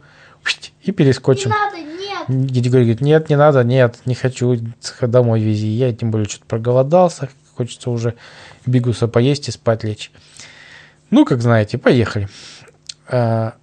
и 0.83 0.89
Не 0.89 0.93
перескочим. 0.93 1.51
надо, 1.51 1.79
нет. 1.79 2.51
Гадигорий 2.51 2.85
говорит, 2.85 3.01
нет, 3.01 3.31
не 3.31 3.37
надо, 3.37 3.65
нет, 3.65 4.01
не 4.05 4.15
хочу, 4.15 4.57
домой 5.01 5.41
вези. 5.41 5.69
Я 5.69 5.93
тем 5.93 6.11
более 6.11 6.29
что-то 6.29 6.47
проголодался, 6.47 7.31
хочется 7.57 7.91
уже 7.91 8.15
бигуса 8.67 9.09
поесть 9.09 9.49
и 9.49 9.53
спать 9.53 9.85
лечь. 9.85 10.11
Ну, 11.11 11.25
как 11.25 11.43
знаете, 11.43 11.79
поехали. 11.79 12.29
А, 13.07 13.55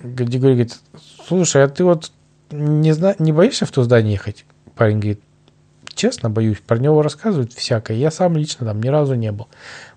Гадигорий 0.00 0.54
говорит, 0.54 0.78
слушай, 1.26 1.62
а 1.62 1.68
ты 1.68 1.84
вот 1.84 2.10
не, 2.50 2.92
зна- 2.92 3.16
не 3.18 3.32
боишься 3.32 3.66
в 3.66 3.72
то 3.72 3.82
здание 3.82 4.14
ехать? 4.14 4.44
Парень 4.74 4.98
говорит, 4.98 5.20
честно 5.94 6.30
боюсь, 6.30 6.58
про 6.58 6.78
него 6.78 7.02
рассказывают 7.02 7.52
всякое. 7.52 7.96
Я 7.96 8.10
сам 8.10 8.36
лично 8.36 8.66
там 8.66 8.82
ни 8.82 8.88
разу 8.88 9.14
не 9.14 9.32
был. 9.32 9.48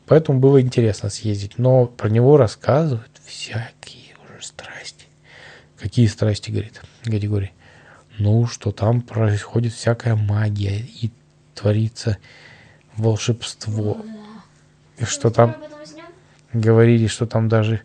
Поэтому 0.05 0.39
было 0.39 0.62
интересно 0.62 1.10
съездить. 1.10 1.57
Но 1.57 1.86
про 1.86 2.10
него 2.10 2.38
рассказывают 2.38 3.10
всякие 3.25 4.15
уже 4.24 4.45
страсти. 4.45 5.05
Какие 5.79 6.07
страсти, 6.07 6.51
говорит 6.51 6.81
Гадигорий? 7.05 7.53
Ну, 8.17 8.48
что 8.48 8.72
там 8.72 9.01
происходит 9.01 9.74
всякая 9.74 10.15
магия 10.15 10.79
и 10.79 11.12
творится 11.53 12.17
волшебство. 12.97 13.97
И 14.97 15.05
что 15.05 15.29
там 15.29 15.55
говорили, 16.53 17.07
что 17.07 17.25
там 17.25 17.49
даже 17.49 17.81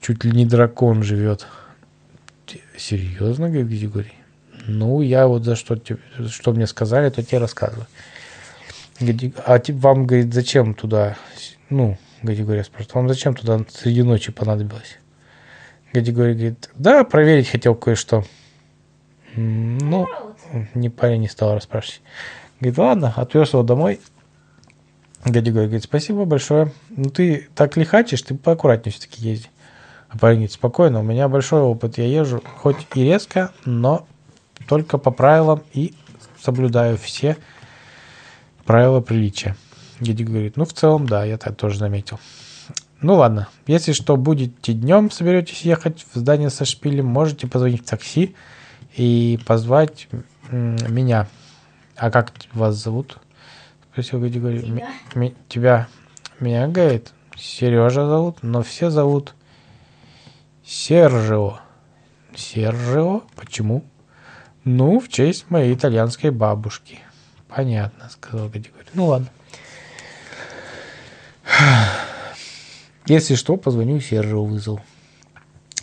чуть 0.00 0.24
ли 0.24 0.32
не 0.32 0.46
дракон 0.46 1.02
живет. 1.02 1.46
Серьезно, 2.76 3.48
говорит 3.48 3.68
Григорий? 3.68 4.14
Ну, 4.66 5.00
я 5.00 5.26
вот 5.26 5.44
за 5.44 5.56
что, 5.56 5.76
тебе- 5.76 6.00
что 6.28 6.52
мне 6.52 6.66
сказали, 6.66 7.10
то 7.10 7.22
тебе 7.22 7.38
рассказываю. 7.38 7.86
А 9.46 9.60
вам, 9.68 10.06
говорит, 10.06 10.34
зачем 10.34 10.74
туда? 10.74 11.16
Ну, 11.70 11.96
Григорий 12.22 12.62
спрашивает, 12.62 12.94
вам 12.94 13.08
зачем 13.08 13.34
туда 13.34 13.60
среди 13.70 14.02
ночи 14.02 14.32
понадобилось? 14.32 14.98
Григорий 15.92 16.34
говорит, 16.34 16.70
да, 16.74 17.04
проверить 17.04 17.48
хотел 17.48 17.74
кое-что. 17.74 18.24
Ну, 19.34 20.08
не 20.74 20.90
парень 20.90 21.20
не 21.22 21.28
стал 21.28 21.54
расспрашивать. 21.54 22.02
Говорит, 22.60 22.78
ладно, 22.78 23.14
отвез 23.16 23.52
его 23.52 23.62
домой. 23.62 24.00
Дядя 25.24 25.52
Гой 25.52 25.64
говорит, 25.64 25.84
спасибо 25.84 26.24
большое. 26.24 26.72
Ну, 26.88 27.10
ты 27.10 27.48
так 27.54 27.76
лихачишь, 27.76 28.22
ты 28.22 28.34
поаккуратнее 28.34 28.92
все-таки 28.92 29.22
езди. 29.22 29.48
А 30.08 30.18
парень 30.18 30.36
говорит, 30.38 30.52
спокойно, 30.52 31.00
у 31.00 31.02
меня 31.02 31.28
большой 31.28 31.60
опыт, 31.60 31.98
я 31.98 32.06
езжу 32.06 32.42
хоть 32.56 32.86
и 32.94 33.04
резко, 33.04 33.52
но 33.64 34.06
только 34.66 34.98
по 34.98 35.10
правилам 35.10 35.62
и 35.72 35.94
соблюдаю 36.40 36.96
все 36.96 37.36
правила 38.64 39.00
приличия. 39.00 39.56
Дядя 40.00 40.24
говорит, 40.24 40.56
ну, 40.56 40.64
в 40.64 40.72
целом, 40.72 41.06
да, 41.06 41.24
я 41.24 41.36
так 41.36 41.56
тоже 41.56 41.78
заметил. 41.78 42.18
Ну, 43.02 43.14
ладно, 43.14 43.48
если 43.66 43.92
что, 43.92 44.16
будете 44.16 44.72
днем, 44.72 45.10
соберетесь 45.10 45.62
ехать 45.62 46.06
в 46.12 46.18
здание 46.18 46.50
со 46.50 46.64
шпилем, 46.64 47.06
можете 47.06 47.46
позвонить 47.46 47.82
в 47.82 47.88
такси 47.88 48.34
и 48.96 49.38
позвать 49.46 50.08
меня. 50.50 51.28
А 51.96 52.10
как 52.10 52.32
вас 52.52 52.76
зовут? 52.76 53.18
Спросил 53.92 54.20
Григорий. 54.20 54.60
Тебя. 54.60 55.32
тебя. 55.48 55.88
Меня, 56.38 56.68
говорит, 56.68 57.12
Сережа 57.36 58.06
зовут, 58.06 58.42
но 58.42 58.62
все 58.62 58.88
зовут 58.90 59.34
Сержио. 60.64 61.58
Сержио? 62.34 63.22
Почему? 63.34 63.84
Ну, 64.64 65.00
в 65.00 65.08
честь 65.08 65.50
моей 65.50 65.74
итальянской 65.74 66.30
бабушки. 66.30 67.00
Понятно, 67.48 68.08
сказал 68.10 68.48
Григорий. 68.48 68.86
Ну 68.94 69.06
ладно. 69.06 69.28
Если 73.06 73.34
что, 73.34 73.56
позвоню 73.56 73.98
Сержио 74.00 74.44
вызову. 74.44 74.80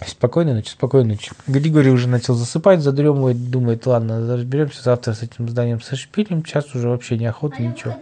Спокойной 0.06 0.54
ночи, 0.54 0.70
спокойной 0.70 1.16
ночи. 1.16 1.32
Григорий 1.48 1.90
уже 1.90 2.08
начал 2.08 2.36
засыпать, 2.36 2.82
задремывать, 2.82 3.50
думает, 3.50 3.86
ладно, 3.88 4.20
разберемся 4.38 4.84
завтра 4.84 5.14
с 5.14 5.24
этим 5.24 5.50
зданием 5.50 5.82
со 5.82 5.96
шпилем, 5.96 6.46
сейчас 6.46 6.76
уже 6.76 6.88
вообще 6.88 7.18
неохота, 7.18 7.56
а 7.58 7.62
ничего. 7.62 7.96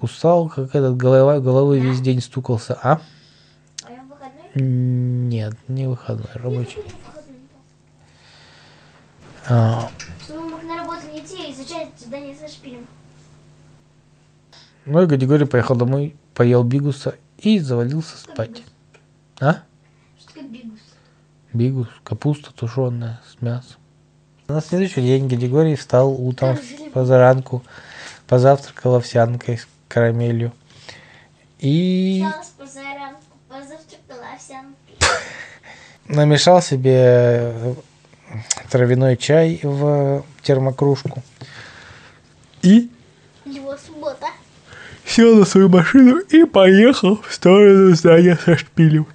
Устал, 0.00 0.48
как 0.48 0.74
этот, 0.74 0.96
голова, 0.96 1.40
головой 1.40 1.80
весь 1.80 2.00
день 2.00 2.20
стукался. 2.20 2.78
А? 2.80 3.00
а 3.82 3.90
Нет, 4.54 5.54
не 5.66 5.88
выходной, 5.88 6.30
рабочий. 6.34 6.82
А. 9.48 9.90
Чтобы 10.22 10.40
он 10.40 10.50
мог 10.52 10.62
на 10.62 10.76
работу 10.76 11.00
не 11.12 11.18
идти 11.18 11.48
и 11.48 11.52
изучать 11.52 11.88
задание 11.98 12.36
со 12.36 12.46
шпилем. 12.46 12.86
Ну 14.86 15.02
и 15.02 15.06
Григорий 15.06 15.46
поехал 15.46 15.74
домой, 15.74 16.14
поел 16.32 16.62
бигуса 16.62 17.16
и 17.38 17.58
завалился 17.58 18.16
спать. 18.16 18.62
А? 19.40 19.62
Бигус? 21.54 21.88
Капуста 22.02 22.52
тушеная 22.52 23.20
с 23.26 23.40
мясом. 23.40 23.76
На 24.46 24.60
следующий 24.60 25.00
день 25.00 25.26
Григорий 25.26 25.74
встал 25.74 26.12
утром 26.12 26.58
позаранку, 26.92 27.62
позавтракал 28.26 28.96
овсянкой 28.96 29.58
с 29.58 29.66
карамелью. 29.88 30.52
И... 31.60 32.22
Намешал 36.08 36.60
себе 36.60 36.92
э, 36.94 37.74
травяной 38.70 39.16
чай 39.16 39.60
в 39.62 40.22
термокружку. 40.42 41.22
И... 42.60 42.90
Его 43.46 43.76
суббота. 43.78 44.26
Сел 45.06 45.36
на 45.36 45.46
свою 45.46 45.70
машину 45.70 46.18
и 46.18 46.44
поехал 46.44 47.16
в 47.22 47.32
сторону 47.32 47.94
здания 47.94 48.36
со 48.44 48.58
шпилем 48.58 49.06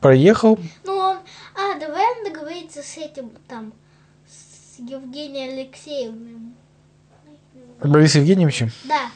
проехал. 0.00 0.58
Ну, 0.84 0.96
он... 0.96 1.16
А, 1.54 1.78
давай 1.78 2.04
он 2.16 2.24
договорится 2.24 2.82
с 2.82 2.96
этим, 2.96 3.30
там, 3.48 3.72
с 4.26 4.78
Евгением 4.78 5.58
Алексеевым. 5.58 6.54
Борис 7.82 8.14
Евгеньевичем? 8.14 8.70
Да. 8.84 9.10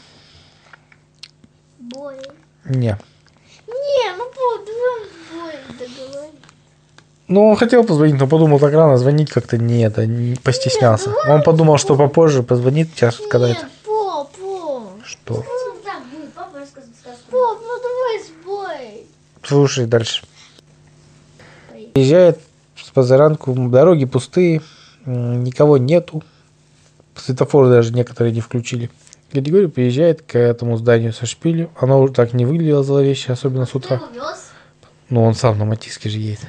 Бой. 1.79 2.17
Не. 2.65 2.99
Не, 3.67 4.17
ну, 4.17 4.25
по, 4.31 4.65
бой 4.65 5.55
договориться. 5.79 6.37
Ну, 7.29 7.49
он 7.49 7.57
хотел 7.57 7.85
позвонить, 7.85 8.19
но 8.19 8.27
подумал 8.27 8.59
так 8.59 8.73
рано 8.73 8.97
звонить 8.97 9.31
как-то 9.31 9.57
не 9.57 9.83
это, 9.83 10.05
не 10.05 10.37
постеснялся. 10.37 11.11
Нет, 11.11 11.19
он 11.29 11.43
подумал, 11.43 11.79
что 11.79 11.97
попозже 11.97 12.43
позвонит, 12.43 12.89
сейчас 12.95 13.21
когда 13.31 13.51
это. 13.51 13.69
По, 13.85 14.25
по. 14.25 14.93
Что? 15.05 15.35
Ну, 15.35 15.71
сказку. 16.71 17.31
Пап, 17.31 17.59
ну 17.63 17.81
давай 17.81 18.23
сбой. 18.23 19.07
Слушай 19.43 19.87
дальше. 19.87 20.25
Приезжает 21.93 22.39
с 22.77 22.91
позаранку, 22.91 23.55
дороги 23.69 24.05
пустые, 24.05 24.63
никого 25.05 25.79
нету. 25.79 26.23
Светофоры 27.15 27.69
даже 27.69 27.93
некоторые 27.93 28.33
не 28.33 28.41
включили. 28.41 28.91
Григорий 29.33 29.69
приезжает 29.69 30.23
к 30.23 30.37
этому 30.37 30.77
зданию 30.77 31.13
со 31.13 31.27
шпилью. 31.27 31.71
Оно 31.77 32.01
уже 32.01 32.13
так 32.13 32.33
не 32.33 32.45
выглядело 32.45 32.83
зловеще, 32.83 33.33
особенно 33.33 33.67
с 33.67 33.75
утра. 33.75 34.01
Ну, 35.09 35.23
он 35.23 35.35
сам 35.35 35.59
на 35.59 35.65
Матиске 35.65 36.09
же 36.09 36.19
едет. 36.19 36.41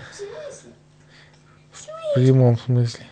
В 1.71 2.15
прямом 2.15 2.58
смысле. 2.58 3.06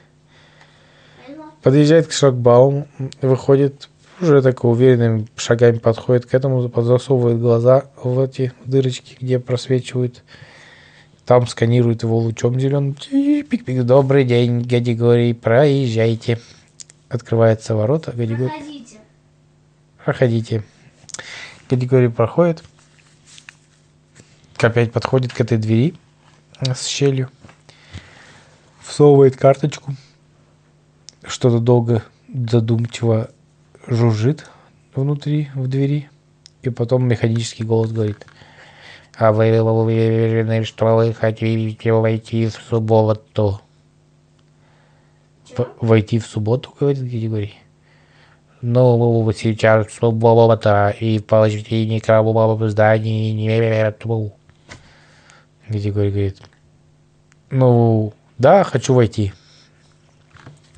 Подъезжает 1.62 2.08
к 2.08 2.12
шлагбауму, 2.12 2.88
выходит, 3.22 3.90
уже 4.22 4.42
так 4.42 4.64
уверенными 4.64 5.28
шагами 5.36 5.78
подходит 5.78 6.26
к 6.26 6.34
этому, 6.34 6.72
засовывает 6.82 7.40
глаза 7.40 7.86
в 8.02 8.20
эти 8.20 8.54
дырочки, 8.66 9.18
где 9.20 9.40
просвечивают 9.40 10.24
там 11.30 11.46
сканирует 11.46 12.02
его 12.02 12.18
лучом 12.18 12.60
зеленым. 12.60 12.96
Пик-пик. 12.96 13.84
Добрый 13.84 14.26
день, 14.26 14.62
Гадигорий, 14.62 15.36
проезжайте. 15.36 16.40
Открывается 17.08 17.76
ворота. 17.76 18.14
Гадигорий. 18.14 18.50
Проходите. 18.50 18.98
Проходите. 20.04 20.64
Гадигорий 21.70 22.10
проходит. 22.10 22.64
Опять 24.58 24.92
подходит 24.92 25.32
к 25.32 25.40
этой 25.40 25.60
двери 25.60 25.94
с 26.60 26.88
щелью. 26.88 27.30
Всовывает 28.82 29.36
карточку. 29.38 29.94
Что-то 31.22 31.60
долго 31.60 32.04
задумчиво 32.28 33.30
жужжит 33.86 34.50
внутри, 34.96 35.50
в 35.54 35.68
двери. 35.68 36.10
И 36.64 36.72
потом 36.72 37.08
механический 37.08 37.64
голос 37.64 37.92
говорит– 37.92 38.26
а 39.20 39.34
вы 39.34 39.62
уверены, 39.62 40.64
что 40.64 40.96
вы 40.96 41.14
хотите 41.14 41.92
войти 41.92 42.48
в 42.48 42.54
субботу? 42.54 43.60
Войти 45.82 46.20
в 46.20 46.26
субботу, 46.26 46.74
говорит 46.80 47.02
Григорий. 47.02 47.56
Ну, 48.62 49.30
сейчас 49.34 49.92
суббота, 49.92 50.96
и 50.98 51.20
почти 51.20 51.86
никого 51.86 52.56
в 52.56 52.70
здании 52.70 53.32
нету. 53.32 54.32
Григорий 55.68 56.12
говорит. 56.12 56.42
Ну, 57.50 58.14
да, 58.38 58.64
хочу 58.64 58.94
войти. 58.94 59.34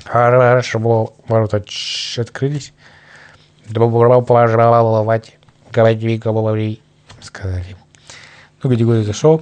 Хорошо, 0.03 1.13
ворота 1.27 1.63
открылись. 2.17 2.73
Добро 3.69 4.23
пожаловать, 4.23 5.37
говори, 5.71 6.17
говори, 6.17 6.81
сказали. 7.21 7.75
Ну, 7.75 7.90
Гадигорий 8.63 9.03
зашел. 9.03 9.41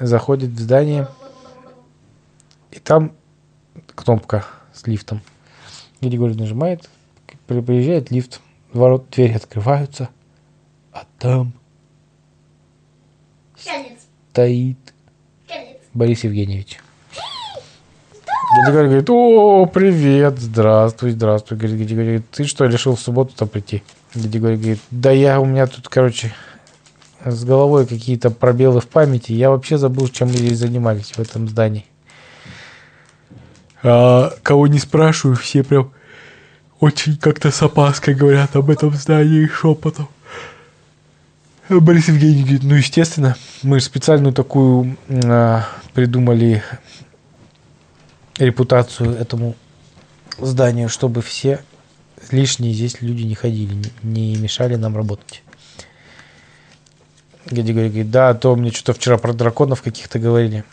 Заходит 0.00 0.50
в 0.50 0.58
здание. 0.58 1.08
И 2.70 2.78
там 2.78 3.12
кнопка 3.94 4.44
с 4.72 4.86
лифтом. 4.86 5.20
Григорий 6.00 6.34
нажимает, 6.34 6.88
приезжает 7.46 8.10
лифт, 8.10 8.40
ворот, 8.72 9.08
двери 9.10 9.34
открываются, 9.34 10.10
а 10.92 11.06
там 11.18 11.52
Конец. 13.64 14.00
стоит 14.30 14.78
Конец. 15.48 15.78
Борис 15.94 16.24
Евгеньевич. 16.24 16.80
Григорий 18.66 18.88
говорит, 18.88 19.10
о, 19.10 19.66
привет, 19.66 20.38
здравствуй, 20.38 21.12
здравствуй. 21.12 21.56
Говорит, 21.58 21.88
говорит, 21.90 22.30
ты 22.30 22.44
что, 22.44 22.66
решил 22.66 22.96
в 22.96 23.00
субботу-то 23.00 23.46
прийти? 23.46 23.82
Григорий 24.14 24.56
говорит, 24.56 24.80
да 24.90 25.10
я, 25.10 25.40
у 25.40 25.44
меня 25.44 25.66
тут, 25.66 25.88
короче, 25.88 26.32
с 27.24 27.44
головой 27.44 27.86
какие-то 27.86 28.30
пробелы 28.30 28.80
в 28.80 28.86
памяти. 28.86 29.32
Я 29.32 29.50
вообще 29.50 29.78
забыл, 29.78 30.08
чем 30.08 30.28
мы 30.28 30.34
здесь 30.34 30.58
занимались 30.58 31.12
в 31.12 31.18
этом 31.18 31.48
здании. 31.48 31.86
А, 33.82 34.32
кого 34.42 34.66
не 34.66 34.78
спрашиваю, 34.78 35.36
все 35.36 35.62
прям 35.62 35.92
очень 36.80 37.16
как-то 37.16 37.50
с 37.50 37.62
опаской 37.62 38.14
говорят 38.14 38.56
об 38.56 38.70
этом 38.70 38.94
здании 38.94 39.46
шепотом. 39.46 40.08
Борис 41.68 42.08
Евгеньевич 42.08 42.42
говорит, 42.44 42.62
ну, 42.62 42.74
естественно, 42.74 43.36
мы 43.62 43.80
специальную 43.80 44.34
такую 44.34 44.96
а, 45.24 45.66
придумали 45.94 46.62
репутацию 48.38 49.16
этому 49.16 49.54
зданию, 50.38 50.88
чтобы 50.88 51.22
все 51.22 51.62
лишние 52.30 52.72
здесь 52.72 53.00
люди 53.00 53.22
не 53.22 53.34
ходили, 53.34 53.76
не 54.02 54.36
мешали 54.36 54.76
нам 54.76 54.96
работать. 54.96 55.42
Григорий 57.46 57.88
говорит, 57.88 58.10
да, 58.10 58.30
а 58.30 58.34
то 58.34 58.56
мне 58.56 58.70
что-то 58.70 58.94
вчера 58.94 59.18
про 59.18 59.32
драконов 59.32 59.82
каких-то 59.82 60.18
говорили. 60.18 60.64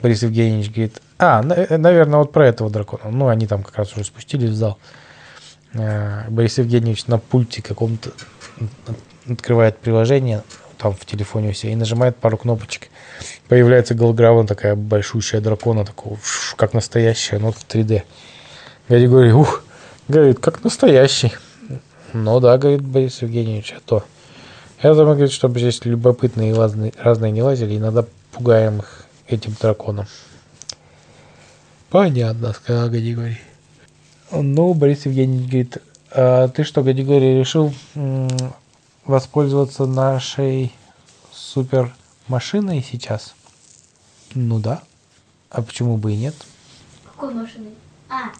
Борис 0.00 0.22
Евгеньевич 0.22 0.70
говорит, 0.70 1.02
а, 1.18 1.42
наверное, 1.42 2.18
вот 2.18 2.32
про 2.32 2.46
этого 2.46 2.70
дракона. 2.70 3.10
Ну, 3.10 3.28
они 3.28 3.46
там 3.46 3.62
как 3.62 3.76
раз 3.76 3.92
уже 3.94 4.04
спустились 4.04 4.50
в 4.50 4.54
зал. 4.54 4.78
А, 5.74 6.24
Борис 6.28 6.58
Евгеньевич 6.58 7.06
на 7.06 7.18
пульте 7.18 7.62
каком-то 7.62 8.12
открывает 9.28 9.78
приложение, 9.78 10.42
там 10.78 10.94
в 10.94 11.04
телефоне 11.04 11.52
все, 11.52 11.72
и 11.72 11.76
нажимает 11.76 12.16
пару 12.16 12.36
кнопочек. 12.36 12.88
Появляется 13.48 13.94
голограмма 13.94 14.46
такая 14.46 14.76
большущая 14.76 15.40
дракона, 15.40 15.84
такого, 15.84 16.18
как 16.56 16.72
настоящая, 16.72 17.38
но 17.38 17.52
в 17.52 17.66
3D. 17.66 18.02
Григорий, 18.88 19.32
ух, 19.32 19.63
Говорит, 20.08 20.38
как 20.38 20.62
настоящий. 20.62 21.32
Ну 22.12 22.38
да, 22.40 22.58
говорит 22.58 22.82
Борис 22.82 23.22
Евгеньевич, 23.22 23.74
а 23.76 23.80
то. 23.84 24.04
Я 24.82 24.92
думаю, 24.94 25.14
говорит, 25.14 25.32
чтобы 25.32 25.58
здесь 25.58 25.84
любопытные 25.84 26.54
разные, 26.54 26.92
разные 26.98 27.32
не 27.32 27.42
лазили, 27.42 27.78
иногда 27.78 28.04
пугаем 28.32 28.80
их 28.80 29.06
этим 29.26 29.56
драконом. 29.58 30.06
Понятно, 31.88 32.52
сказал 32.52 32.90
Гадигорий. 32.90 33.40
Ну, 34.30 34.74
Борис 34.74 35.06
Евгеньевич 35.06 35.48
говорит, 35.48 35.78
а 36.10 36.48
ты 36.48 36.64
что, 36.64 36.82
Гадигорий, 36.82 37.38
решил 37.38 37.72
воспользоваться 39.06 39.86
нашей 39.86 40.72
супер 41.32 41.94
машиной 42.28 42.84
сейчас? 42.88 43.34
Ну 44.34 44.58
да. 44.58 44.82
А 45.50 45.62
почему 45.62 45.96
бы 45.96 46.12
и 46.12 46.16
нет? 46.16 46.34
Какой 47.04 47.32
машиной? 47.32 47.70
А. 48.10 48.30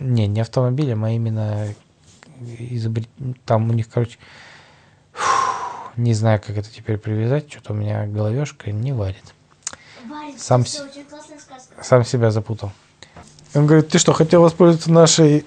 Не, 0.00 0.26
не 0.26 0.40
автомобилем, 0.40 1.04
а 1.04 1.10
именно 1.10 1.68
изобрет... 2.40 3.08
Там 3.44 3.70
у 3.70 3.72
них, 3.72 3.88
короче, 3.88 4.18
фух, 5.12 5.92
не 5.96 6.14
знаю, 6.14 6.40
как 6.44 6.56
это 6.56 6.70
теперь 6.70 6.98
привязать, 6.98 7.50
что-то 7.50 7.72
у 7.72 7.76
меня 7.76 8.06
головешка 8.06 8.70
не 8.70 8.92
варит. 8.92 9.34
Варит, 10.08 10.40
Сам, 10.40 10.64
с... 10.64 10.84
сам 11.82 12.04
себя 12.04 12.30
запутал. 12.30 12.72
Он 13.54 13.66
говорит, 13.66 13.88
ты 13.88 13.98
что, 13.98 14.12
хотел 14.12 14.42
воспользоваться 14.42 14.92
нашей 14.92 15.44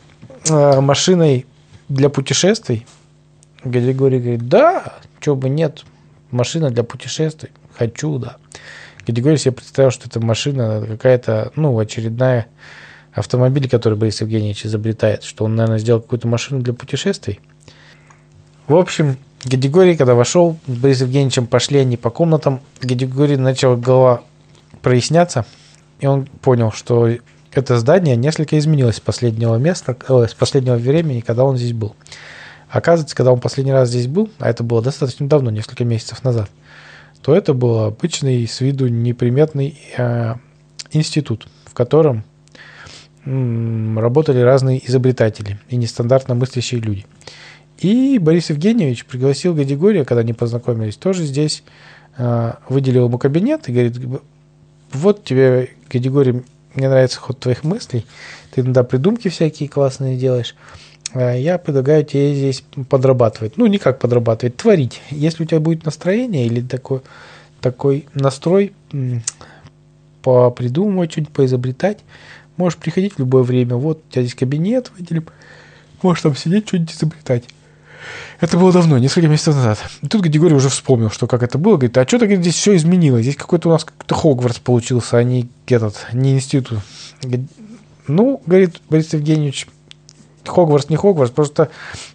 э, 0.49 0.81
машиной 0.81 1.45
для 1.87 2.09
путешествий? 2.09 2.85
Григорий 3.63 4.19
говорит, 4.19 4.49
да, 4.49 4.95
чего 5.19 5.35
бы 5.35 5.49
нет, 5.49 5.85
машина 6.31 6.71
для 6.71 6.83
путешествий, 6.83 7.51
хочу, 7.77 8.17
да. 8.17 8.37
Григорий 9.07 9.37
себе 9.37 9.53
представил, 9.53 9.91
что 9.91 10.07
это 10.07 10.19
машина 10.19 10.85
какая-то, 10.85 11.51
ну, 11.55 11.77
очередная 11.77 12.47
автомобиль, 13.13 13.69
который 13.69 13.97
Борис 13.97 14.21
Евгеньевич 14.21 14.65
изобретает, 14.65 15.23
что 15.23 15.45
он, 15.45 15.55
наверное, 15.55 15.79
сделал 15.79 16.01
какую-то 16.01 16.27
машину 16.27 16.61
для 16.61 16.73
путешествий. 16.73 17.39
В 18.67 18.75
общем, 18.75 19.17
Григорий, 19.43 19.95
когда 19.95 20.15
вошел, 20.15 20.57
с 20.67 20.71
Борисом 20.71 21.07
Евгеньевичем 21.07 21.47
пошли 21.47 21.79
они 21.79 21.97
по 21.97 22.09
комнатам, 22.09 22.61
Григорий 22.81 23.37
начал 23.37 23.75
голова 23.75 24.21
проясняться, 24.81 25.45
и 25.99 26.07
он 26.07 26.25
понял, 26.25 26.71
что 26.71 27.09
это 27.51 27.77
здание 27.77 28.15
несколько 28.15 28.57
изменилось 28.57 28.97
с 28.97 29.01
последнего 29.01 29.55
места, 29.57 29.97
э, 30.07 30.27
с 30.29 30.33
последнего 30.33 30.75
времени, 30.75 31.21
когда 31.21 31.43
он 31.43 31.57
здесь 31.57 31.73
был. 31.73 31.95
Оказывается, 32.69 33.15
когда 33.15 33.33
он 33.33 33.41
последний 33.41 33.73
раз 33.73 33.89
здесь 33.89 34.07
был, 34.07 34.29
а 34.39 34.49
это 34.49 34.63
было 34.63 34.81
достаточно 34.81 35.27
давно, 35.27 35.51
несколько 35.51 35.83
месяцев 35.83 36.23
назад, 36.23 36.49
то 37.21 37.35
это 37.35 37.53
был 37.53 37.79
обычный 37.79 38.47
с 38.47 38.61
виду 38.61 38.87
неприметный 38.87 39.79
э, 39.97 40.35
институт, 40.91 41.47
в 41.65 41.73
котором 41.73 42.23
работали 43.25 44.39
разные 44.39 44.85
изобретатели 44.87 45.59
и 45.69 45.75
нестандартно 45.75 46.35
мыслящие 46.35 46.81
люди. 46.81 47.05
И 47.79 48.19
Борис 48.19 48.49
Евгеньевич 48.49 49.05
пригласил 49.05 49.53
Гадигория, 49.53 50.05
когда 50.05 50.21
они 50.21 50.33
познакомились, 50.33 50.95
тоже 50.95 51.23
здесь 51.23 51.63
э, 52.17 52.53
выделил 52.69 53.07
ему 53.07 53.17
кабинет 53.17 53.67
и 53.67 53.71
говорит, 53.71 53.97
вот 54.91 55.23
тебе, 55.23 55.69
Гадигорий, 55.89 56.43
мне 56.75 56.89
нравится 56.89 57.19
ход 57.19 57.39
твоих 57.39 57.63
мыслей, 57.63 58.05
ты 58.53 58.61
иногда 58.61 58.83
придумки 58.83 59.29
всякие 59.29 59.67
классные 59.67 60.17
делаешь, 60.17 60.55
а 61.13 61.33
я 61.33 61.57
предлагаю 61.57 62.05
тебе 62.05 62.33
здесь 62.33 62.63
подрабатывать. 62.89 63.57
Ну, 63.57 63.65
не 63.65 63.77
как 63.77 63.99
подрабатывать, 63.99 64.55
творить. 64.57 65.01
Если 65.09 65.43
у 65.43 65.45
тебя 65.45 65.59
будет 65.59 65.85
настроение 65.85 66.45
или 66.45 66.61
такой, 66.61 67.01
такой 67.59 68.05
настрой 68.13 68.73
попридумывать 70.21 71.11
что-нибудь, 71.11 71.33
поизобретать, 71.33 71.99
можешь 72.57 72.77
приходить 72.77 73.15
в 73.15 73.19
любое 73.19 73.43
время. 73.43 73.75
Вот 73.75 74.01
у 74.07 74.11
тебя 74.11 74.23
здесь 74.23 74.35
кабинет 74.35 74.91
выделим, 74.97 75.25
можешь 76.01 76.23
там 76.23 76.35
сидеть, 76.35 76.67
что-нибудь 76.67 76.93
изобретать. 76.93 77.43
Это 78.39 78.57
было 78.57 78.71
давно, 78.71 78.97
несколько 78.97 79.27
месяцев 79.27 79.55
назад. 79.55 79.79
И 80.01 80.07
тут 80.07 80.21
Григорий 80.21 80.55
уже 80.55 80.69
вспомнил, 80.69 81.11
что 81.11 81.27
как 81.27 81.43
это 81.43 81.57
было. 81.57 81.73
Говорит, 81.75 81.97
а 81.97 82.07
что-то 82.07 82.33
здесь 82.35 82.55
все 82.55 82.75
изменилось. 82.75 83.21
Здесь 83.21 83.35
какой-то 83.35 83.69
у 83.69 83.71
нас 83.71 83.85
какой-то 83.85 84.15
Хогвартс 84.15 84.59
получился, 84.59 85.17
а 85.17 85.23
не 85.23 85.47
этот, 85.67 86.07
не 86.11 86.33
институт. 86.33 86.79
Ну, 88.07 88.41
говорит 88.45 88.81
Борис 88.89 89.13
Евгеньевич, 89.13 89.67
Хогвартс 90.45 90.89
не 90.89 90.95
Хогвартс, 90.95 91.31
просто 91.31 91.69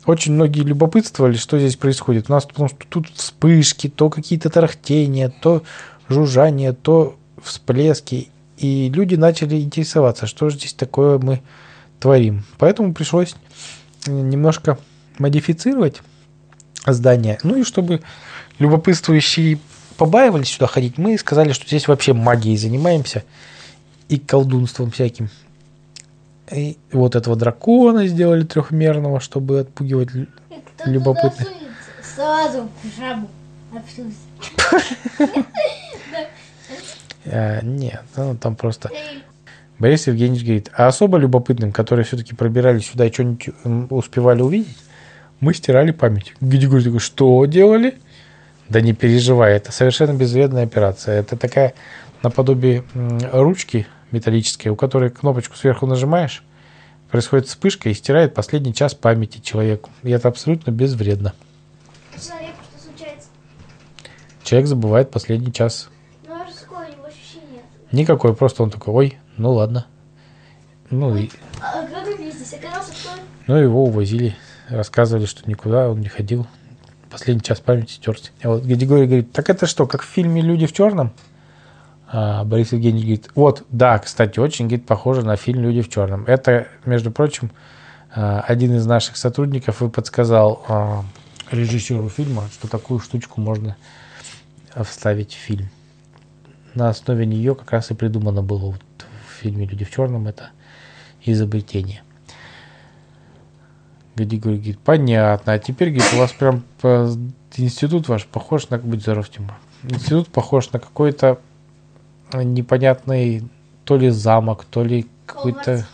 очень 0.04 0.32
многие 0.32 0.62
любопытствовали, 0.62 1.36
что 1.36 1.58
здесь 1.58 1.76
происходит. 1.76 2.28
У 2.28 2.32
нас 2.32 2.44
потому 2.44 2.68
что 2.68 2.78
тут 2.88 3.08
вспышки, 3.14 3.88
то 3.88 4.10
какие-то 4.10 4.50
тарахтения, 4.50 5.32
то 5.40 5.62
жужжание, 6.08 6.72
то 6.72 7.16
всплески. 7.42 8.28
И 8.56 8.90
люди 8.90 9.14
начали 9.14 9.60
интересоваться, 9.60 10.26
что 10.26 10.48
же 10.48 10.56
здесь 10.56 10.72
такое 10.72 11.18
мы 11.18 11.42
творим. 12.00 12.44
Поэтому 12.58 12.94
пришлось 12.94 13.36
немножко 14.06 14.78
модифицировать 15.18 16.02
здание. 16.86 17.38
Ну 17.42 17.56
и 17.56 17.64
чтобы 17.64 18.02
любопытствующие 18.58 19.58
побаивались 19.96 20.48
сюда 20.48 20.66
ходить, 20.66 20.98
мы 20.98 21.16
сказали, 21.18 21.52
что 21.52 21.66
здесь 21.66 21.88
вообще 21.88 22.12
магией 22.12 22.56
занимаемся 22.56 23.24
и 24.08 24.18
колдунством 24.18 24.90
всяким. 24.90 25.28
И 26.50 26.78
вот 26.92 27.16
этого 27.16 27.36
дракона 27.36 28.06
сделали 28.06 28.44
трехмерного, 28.44 29.20
чтобы 29.20 29.60
отпугивать 29.60 30.10
любопытных. 30.84 31.48
Сразу 32.14 32.68
в 32.82 32.98
жабу. 32.98 33.28
А, 37.26 37.60
нет, 37.62 38.02
ну, 38.16 38.36
там 38.36 38.56
просто... 38.56 38.90
Борис 39.78 40.06
Евгеньевич 40.06 40.42
говорит, 40.42 40.70
а 40.74 40.86
особо 40.86 41.18
любопытным, 41.18 41.70
которые 41.70 42.06
все-таки 42.06 42.34
пробирались 42.34 42.86
сюда 42.86 43.06
и 43.06 43.12
что-нибудь 43.12 43.50
успевали 43.90 44.40
увидеть, 44.40 44.78
мы 45.40 45.52
стирали 45.52 45.90
память. 45.90 46.34
Григорий 46.40 46.84
такой, 46.84 47.00
что 47.00 47.44
делали? 47.44 47.98
Да 48.70 48.80
не 48.80 48.94
переживай, 48.94 49.54
это 49.54 49.72
совершенно 49.72 50.14
безвредная 50.14 50.64
операция. 50.64 51.20
Это 51.20 51.36
такая 51.36 51.74
наподобие 52.22 52.84
ручки 53.32 53.86
металлической, 54.12 54.68
у 54.68 54.76
которой 54.76 55.10
кнопочку 55.10 55.56
сверху 55.56 55.86
нажимаешь, 55.86 56.42
происходит 57.10 57.46
вспышка 57.46 57.88
и 57.90 57.94
стирает 57.94 58.34
последний 58.34 58.72
час 58.72 58.94
памяти 58.94 59.40
человеку. 59.40 59.90
И 60.02 60.10
это 60.10 60.28
абсолютно 60.28 60.70
безвредно. 60.70 61.34
Человеку 62.16 62.62
что 62.72 62.88
случается? 62.88 63.28
Человек 64.42 64.68
забывает 64.68 65.10
последний 65.10 65.52
час. 65.52 65.90
Ну, 66.26 66.34
а 66.34 66.46
какое 66.60 66.88
его 66.90 67.04
ощущение? 67.04 67.62
Никакой, 67.96 68.34
просто 68.34 68.62
он 68.62 68.70
такой, 68.70 68.94
ой, 68.94 69.18
ну 69.36 69.52
ладно. 69.52 69.86
Ну, 70.90 71.16
и... 71.16 71.30
А 71.60 71.86
здесь 72.18 72.52
оказался 72.52 72.92
кто? 72.92 73.10
Ну, 73.46 73.56
его 73.56 73.84
увозили 73.84 74.36
рассказывали, 74.68 75.26
что 75.26 75.48
никуда 75.48 75.88
он 75.88 76.00
не 76.00 76.08
ходил. 76.08 76.46
Последний 77.10 77.42
час 77.42 77.60
памяти 77.60 77.92
стерся. 77.92 78.30
А 78.42 78.50
вот 78.50 78.64
Григорий 78.64 79.06
говорит, 79.06 79.32
так 79.32 79.48
это 79.48 79.66
что, 79.66 79.86
как 79.86 80.02
в 80.02 80.06
фильме 80.06 80.42
«Люди 80.42 80.66
в 80.66 80.72
черном»? 80.72 81.12
А 82.08 82.44
Борис 82.44 82.72
Евгеньевич 82.72 83.04
говорит, 83.04 83.30
вот, 83.34 83.64
да, 83.70 83.98
кстати, 83.98 84.38
очень 84.38 84.66
говорит, 84.66 84.86
похоже 84.86 85.24
на 85.24 85.36
фильм 85.36 85.62
«Люди 85.62 85.82
в 85.82 85.88
черном». 85.88 86.24
Это, 86.26 86.68
между 86.84 87.10
прочим, 87.10 87.50
а, 88.14 88.40
один 88.40 88.74
из 88.76 88.86
наших 88.86 89.16
сотрудников 89.16 89.82
и 89.82 89.88
подсказал 89.88 90.64
а, 90.68 91.04
режиссеру 91.50 92.08
фильма, 92.08 92.44
что 92.52 92.68
такую 92.68 93.00
штучку 93.00 93.40
можно 93.40 93.76
вставить 94.84 95.32
в 95.32 95.38
фильм. 95.38 95.68
На 96.76 96.90
основе 96.90 97.24
нее 97.24 97.54
как 97.54 97.72
раз 97.72 97.90
и 97.90 97.94
придумано 97.94 98.42
было 98.42 98.66
вот 98.66 98.82
в 99.26 99.40
фильме 99.40 99.64
«Люди 99.64 99.84
в 99.84 99.90
черном» 99.90 100.28
это 100.28 100.50
изобретение. 101.24 102.02
Григорий 104.14 104.58
говорит, 104.58 104.78
понятно. 104.80 105.54
А 105.54 105.58
теперь, 105.58 105.90
говорит, 105.90 106.12
у 106.12 106.18
вас 106.18 106.32
прям 106.32 106.64
институт 107.56 108.08
ваш 108.08 108.26
похож 108.26 108.68
на, 108.68 108.76
будь 108.76 109.00
здоров, 109.00 109.28
Тимур, 109.30 109.54
институт 109.84 110.28
похож 110.28 110.70
на 110.72 110.78
какой-то 110.78 111.38
непонятный 112.34 113.48
то 113.84 113.96
ли 113.96 114.10
замок, 114.10 114.66
то 114.66 114.84
ли 114.84 115.06
какой-то 115.24 115.86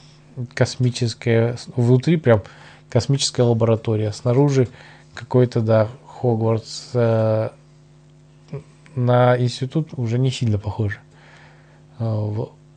космическое, 0.52 1.56
внутри 1.76 2.16
прям 2.16 2.42
космическая 2.88 3.42
лаборатория, 3.42 4.12
снаружи 4.12 4.68
какой-то, 5.14 5.60
да, 5.60 5.88
Хогвартс. 6.06 6.90
Э, 6.94 7.50
на 8.94 9.38
институт 9.38 9.90
уже 9.96 10.18
не 10.18 10.30
сильно 10.30 10.58
похоже. 10.58 10.98
Э, 11.98 12.28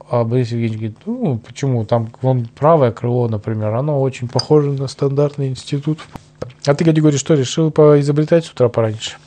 а 0.07 0.23
Борис 0.23 0.51
Евгеньевич 0.51 0.77
говорит, 0.77 0.97
ну, 1.05 1.37
почему? 1.39 1.85
Там 1.85 2.11
вон 2.21 2.47
правое 2.47 2.91
крыло, 2.91 3.27
например, 3.27 3.73
оно 3.73 3.99
очень 3.99 4.27
похоже 4.27 4.71
на 4.71 4.87
стандартный 4.87 5.47
институт. 5.49 5.99
А 6.65 6.75
ты, 6.75 6.83
Гади, 6.83 7.01
говоришь, 7.01 7.19
что 7.19 7.33
решил 7.33 7.71
поизобретать 7.71 8.45
с 8.45 8.51
утра 8.51 8.69
пораньше? 8.69 9.17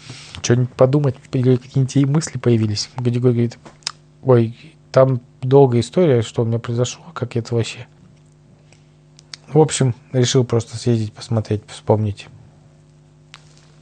Что-нибудь 0.40 0.72
подумать? 0.74 1.16
Какие-нибудь 1.30 1.96
мысли 2.08 2.38
появились? 2.38 2.90
Гади 2.96 3.18
говорит, 3.18 3.58
ой, 4.22 4.56
там 4.92 5.20
долгая 5.42 5.80
история, 5.80 6.22
что 6.22 6.42
у 6.42 6.44
меня 6.44 6.58
произошло, 6.58 7.04
как 7.12 7.36
это 7.36 7.54
вообще. 7.54 7.86
В 9.52 9.58
общем, 9.58 9.94
решил 10.12 10.44
просто 10.44 10.76
съездить, 10.76 11.12
посмотреть, 11.12 11.62
вспомнить. 11.66 12.28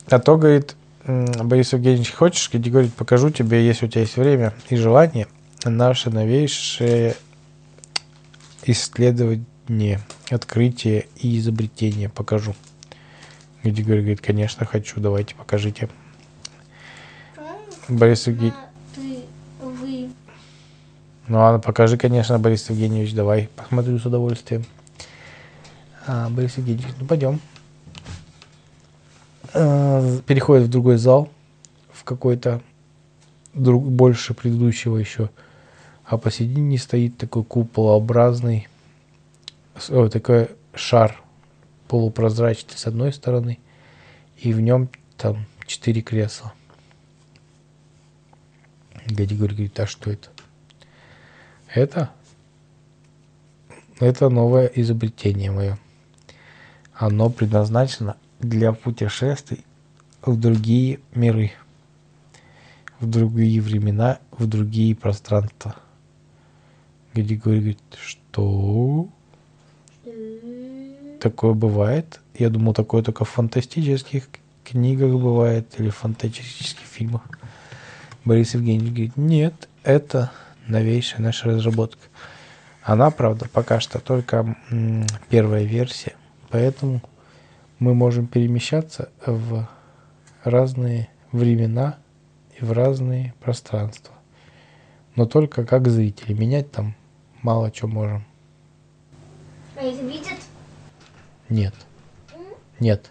А 0.09 0.19
то, 0.19 0.37
говорит, 0.37 0.77
Борис 1.07 1.73
Евгеньевич, 1.73 2.13
хочешь, 2.13 2.51
говорит, 2.53 2.93
покажу 2.95 3.31
тебе, 3.31 3.65
если 3.65 3.87
у 3.87 3.89
тебя 3.89 4.01
есть 4.01 4.17
время 4.17 4.53
и 4.71 4.77
желание, 4.77 5.29
наше 5.65 6.11
новейшее 6.11 7.15
исследование, 8.65 10.01
открытие 10.31 11.07
и 11.15 11.39
изобретение 11.39 12.09
покажу. 12.09 12.57
Григорий 13.63 14.01
говорит, 14.01 14.21
конечно, 14.21 14.67
хочу, 14.67 15.01
давайте 15.01 15.37
покажите. 15.37 15.89
Борис. 17.89 18.25
Ты, 18.25 18.43
вы. 19.61 20.11
Ну 21.29 21.39
ладно, 21.39 21.61
покажи, 21.61 21.97
конечно, 21.97 22.37
Борис 22.41 22.69
Евгеньевич, 22.69 23.15
давай, 23.15 23.49
посмотрю 23.55 23.99
с 24.01 24.07
удовольствием. 24.07 24.65
А, 26.05 26.29
Борис 26.31 26.57
Евгеньевич, 26.57 26.87
ну 26.99 27.07
пойдем. 27.07 27.41
А, 29.59 30.21
переходит 30.27 30.67
в 30.67 30.71
другой 30.71 30.99
зал, 30.99 31.31
в 31.91 32.05
какой-то 32.05 32.61
друг, 33.55 33.83
больше 33.83 34.35
предыдущего 34.35 34.99
еще. 34.99 35.31
А 36.05 36.19
посередине 36.19 36.77
стоит 36.77 37.17
такой 37.17 37.43
куполообразный, 37.43 38.69
о, 39.89 40.09
такой 40.09 40.51
шар 40.75 41.19
полупрозрачный 41.89 42.77
с 42.77 42.87
одной 42.87 43.15
стороны, 43.15 43.59
и 44.37 44.53
в 44.53 44.61
нем 44.61 44.91
там 45.17 45.47
четыре 45.67 46.03
кресла. 46.03 46.53
Гадигорь 49.07 49.53
говорит, 49.53 49.81
а 49.81 49.87
что 49.87 50.11
это? 50.11 50.29
Это? 51.73 52.11
Это 54.01 54.29
новое 54.29 54.67
изобретение 54.67 55.51
мое. 55.51 55.79
Оно 56.93 57.31
предназначено 57.31 58.17
для 58.41 58.73
путешествий 58.73 59.65
в 60.23 60.39
другие 60.39 61.01
миры, 61.15 61.53
в 63.01 63.09
другие 63.09 63.61
времена, 63.61 64.19
в 64.31 64.47
другие 64.47 64.95
пространства. 64.95 65.77
Григорий 67.15 67.61
говорит, 67.61 67.81
что? 67.99 69.09
Такое 71.21 71.55
бывает? 71.55 72.21
Я 72.39 72.51
думал, 72.51 72.75
такое 72.75 73.03
только 73.03 73.25
в 73.25 73.31
фантастических 73.31 74.29
книгах 74.65 75.13
бывает 75.13 75.75
или 75.79 75.89
в 75.89 75.97
фантастических 75.97 76.85
фильмах. 76.85 77.23
Борис 78.25 78.55
Евгеньевич 78.55 78.91
говорит, 78.91 79.17
нет, 79.17 79.69
это 79.83 80.33
новейшая 80.67 81.23
наша 81.23 81.49
разработка. 81.49 82.03
Она, 82.83 83.11
правда, 83.11 83.49
пока 83.53 83.81
что 83.81 83.99
только 83.99 84.57
первая 85.29 85.65
версия, 85.65 86.15
поэтому 86.51 87.01
мы 87.79 87.95
можем 87.95 88.27
перемещаться 88.27 89.11
в 89.25 89.69
разные 90.45 91.09
времена 91.33 91.99
и 92.59 92.65
в 92.65 92.73
разные 92.73 93.35
пространства. 93.41 94.15
Но 95.15 95.27
только 95.27 95.65
как 95.65 95.89
зрители. 95.89 96.33
Менять 96.33 96.71
там 96.71 96.95
мало 97.43 97.73
что 97.75 97.87
можем. 97.87 98.25
А 99.77 99.83
их 99.83 100.01
видят? 100.01 100.39
Нет. 101.49 101.75
Нет. 102.81 103.11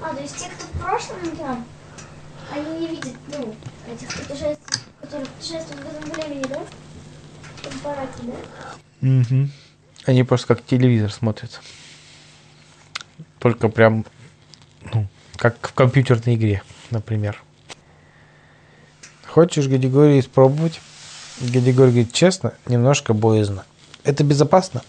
А, 0.00 0.14
то 0.14 0.20
есть 0.20 0.36
те, 0.36 0.50
кто 0.50 0.66
в 0.66 0.80
прошлом 0.80 1.36
там, 1.36 1.64
они 2.52 2.80
не 2.80 2.86
видят, 2.88 3.14
ну, 3.28 3.54
этих 3.90 4.08
путешествий, 4.08 4.80
которые 5.00 5.26
путешествуют 5.26 5.80
в 5.80 5.96
этом 5.96 6.10
времени, 6.10 6.44
да? 6.48 6.60
В 7.62 7.76
аппарате, 7.76 8.22
да? 8.22 9.08
Угу. 9.08 9.48
Они 10.06 10.24
просто 10.24 10.48
как 10.48 10.64
телевизор 10.64 11.10
смотрят. 11.12 11.60
Только 13.44 13.68
прям, 13.68 14.06
ну, 14.94 15.06
как 15.36 15.68
в 15.68 15.74
компьютерной 15.74 16.34
игре, 16.34 16.62
например. 16.90 17.42
Хочешь 19.26 19.68
Гадигорий 19.68 20.20
испробовать? 20.20 20.80
Гадигорий 21.42 21.90
говорит, 21.90 22.12
честно, 22.14 22.54
немножко 22.66 23.12
боязно. 23.12 23.66
Это 24.02 24.24
безопасно? 24.24 24.80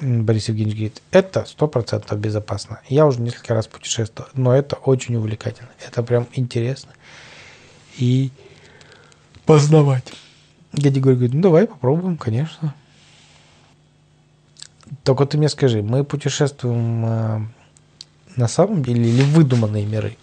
Борис 0.00 0.46
Евгеньевич 0.46 0.76
говорит, 0.76 1.02
это 1.10 1.44
сто 1.44 1.66
процентов 1.66 2.20
безопасно. 2.20 2.82
Я 2.88 3.04
уже 3.04 3.20
несколько 3.20 3.52
раз 3.52 3.66
путешествовал, 3.66 4.30
но 4.34 4.54
это 4.54 4.76
очень 4.76 5.16
увлекательно. 5.16 5.70
Это 5.84 6.04
прям 6.04 6.28
интересно. 6.34 6.92
И 7.96 8.30
познавать. 9.44 10.12
Дядя 10.72 11.00
Григорий 11.00 11.16
говорит, 11.16 11.34
ну 11.34 11.40
давай 11.40 11.66
попробуем, 11.66 12.16
конечно. 12.16 12.76
Только 15.04 15.26
ты 15.26 15.38
мне 15.38 15.48
скажи, 15.48 15.82
мы 15.82 16.04
путешествуем 16.04 17.04
э, 17.04 17.40
на 18.36 18.48
самом 18.48 18.82
деле 18.82 19.08
или 19.08 19.22
выдуманные 19.22 19.86
миры? 19.86 20.16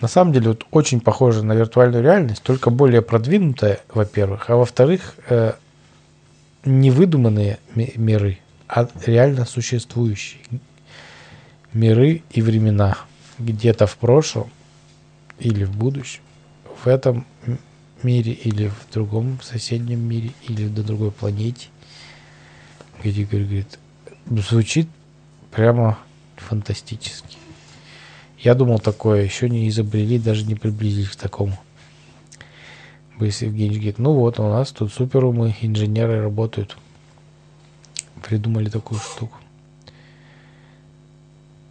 На 0.00 0.08
самом 0.08 0.32
деле 0.32 0.48
вот 0.48 0.66
очень 0.70 1.00
похоже 1.00 1.44
на 1.44 1.52
виртуальную 1.52 2.02
реальность, 2.02 2.42
только 2.42 2.70
более 2.70 3.02
продвинутая, 3.02 3.80
во-первых, 3.92 4.50
а 4.50 4.56
во-вторых, 4.56 5.14
э, 5.28 5.52
не 6.64 6.90
выдуманные 6.90 7.58
миры, 7.74 8.38
а 8.68 8.88
реально 9.06 9.44
существующие 9.44 10.40
миры 11.72 12.22
и 12.30 12.42
времена 12.42 12.98
где-то 13.38 13.86
в 13.86 13.96
прошлом 13.96 14.50
или 15.38 15.64
в 15.64 15.76
будущем, 15.76 16.22
в 16.82 16.86
этом 16.86 17.26
мире 18.02 18.32
или 18.32 18.68
в 18.68 18.92
другом 18.92 19.40
соседнем 19.42 20.00
мире 20.00 20.32
или 20.48 20.68
на 20.68 20.82
другой 20.82 21.10
планете. 21.10 21.68
Где 23.02 23.24
говорит, 23.24 23.78
звучит 24.26 24.88
прямо 25.50 25.98
фантастически. 26.36 27.36
Я 28.38 28.54
думал, 28.54 28.78
такое 28.78 29.22
еще 29.22 29.48
не 29.48 29.68
изобрели, 29.68 30.18
даже 30.18 30.44
не 30.44 30.54
приблизились 30.54 31.08
к 31.08 31.16
такому. 31.16 31.58
Борис 33.18 33.42
Евгеньевич 33.42 33.78
говорит, 33.78 33.98
ну 33.98 34.14
вот, 34.14 34.38
у 34.38 34.44
нас 34.44 34.70
тут 34.70 34.92
суперумы, 34.92 35.54
инженеры 35.60 36.22
работают. 36.22 36.76
Придумали 38.22 38.68
такую 38.68 39.00
штуку. 39.00 39.36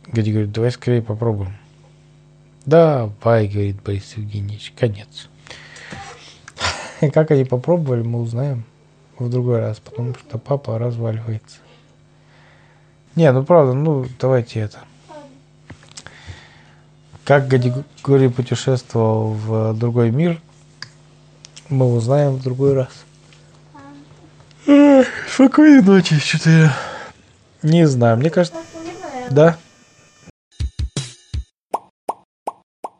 Гади 0.08 0.32
говорит, 0.32 0.52
давай 0.52 0.72
скорее 0.72 1.02
попробуем. 1.02 1.54
Давай, 2.66 3.48
говорит 3.48 3.82
Борис 3.84 4.14
Евгеньевич, 4.18 4.74
конец. 4.78 5.30
Как 7.14 7.32
они 7.32 7.46
попробовали, 7.46 8.02
мы 8.02 8.22
узнаем 8.22 8.66
в 9.22 9.30
другой 9.30 9.60
раз, 9.60 9.80
потому 9.80 10.16
что 10.16 10.38
папа 10.38 10.78
разваливается. 10.78 11.58
Не, 13.16 13.32
ну 13.32 13.44
правда, 13.44 13.74
ну 13.74 14.06
давайте 14.20 14.62
это. 14.62 14.80
Как 17.24 17.48
Гадигорий 17.48 18.30
путешествовал 18.30 19.34
в 19.34 19.74
другой 19.74 20.12
мир, 20.12 20.42
мы 21.70 21.94
узнаем 21.94 22.34
в 22.34 22.42
другой 22.42 22.74
раз. 22.74 22.90
Спокойной 25.32 25.82
ночи, 25.82 26.20
что-то 26.20 26.50
я 26.50 26.74
не 27.64 27.88
знаю. 27.88 28.18
Мне 28.18 28.30
кажется, 28.30 28.60
да. 29.30 29.58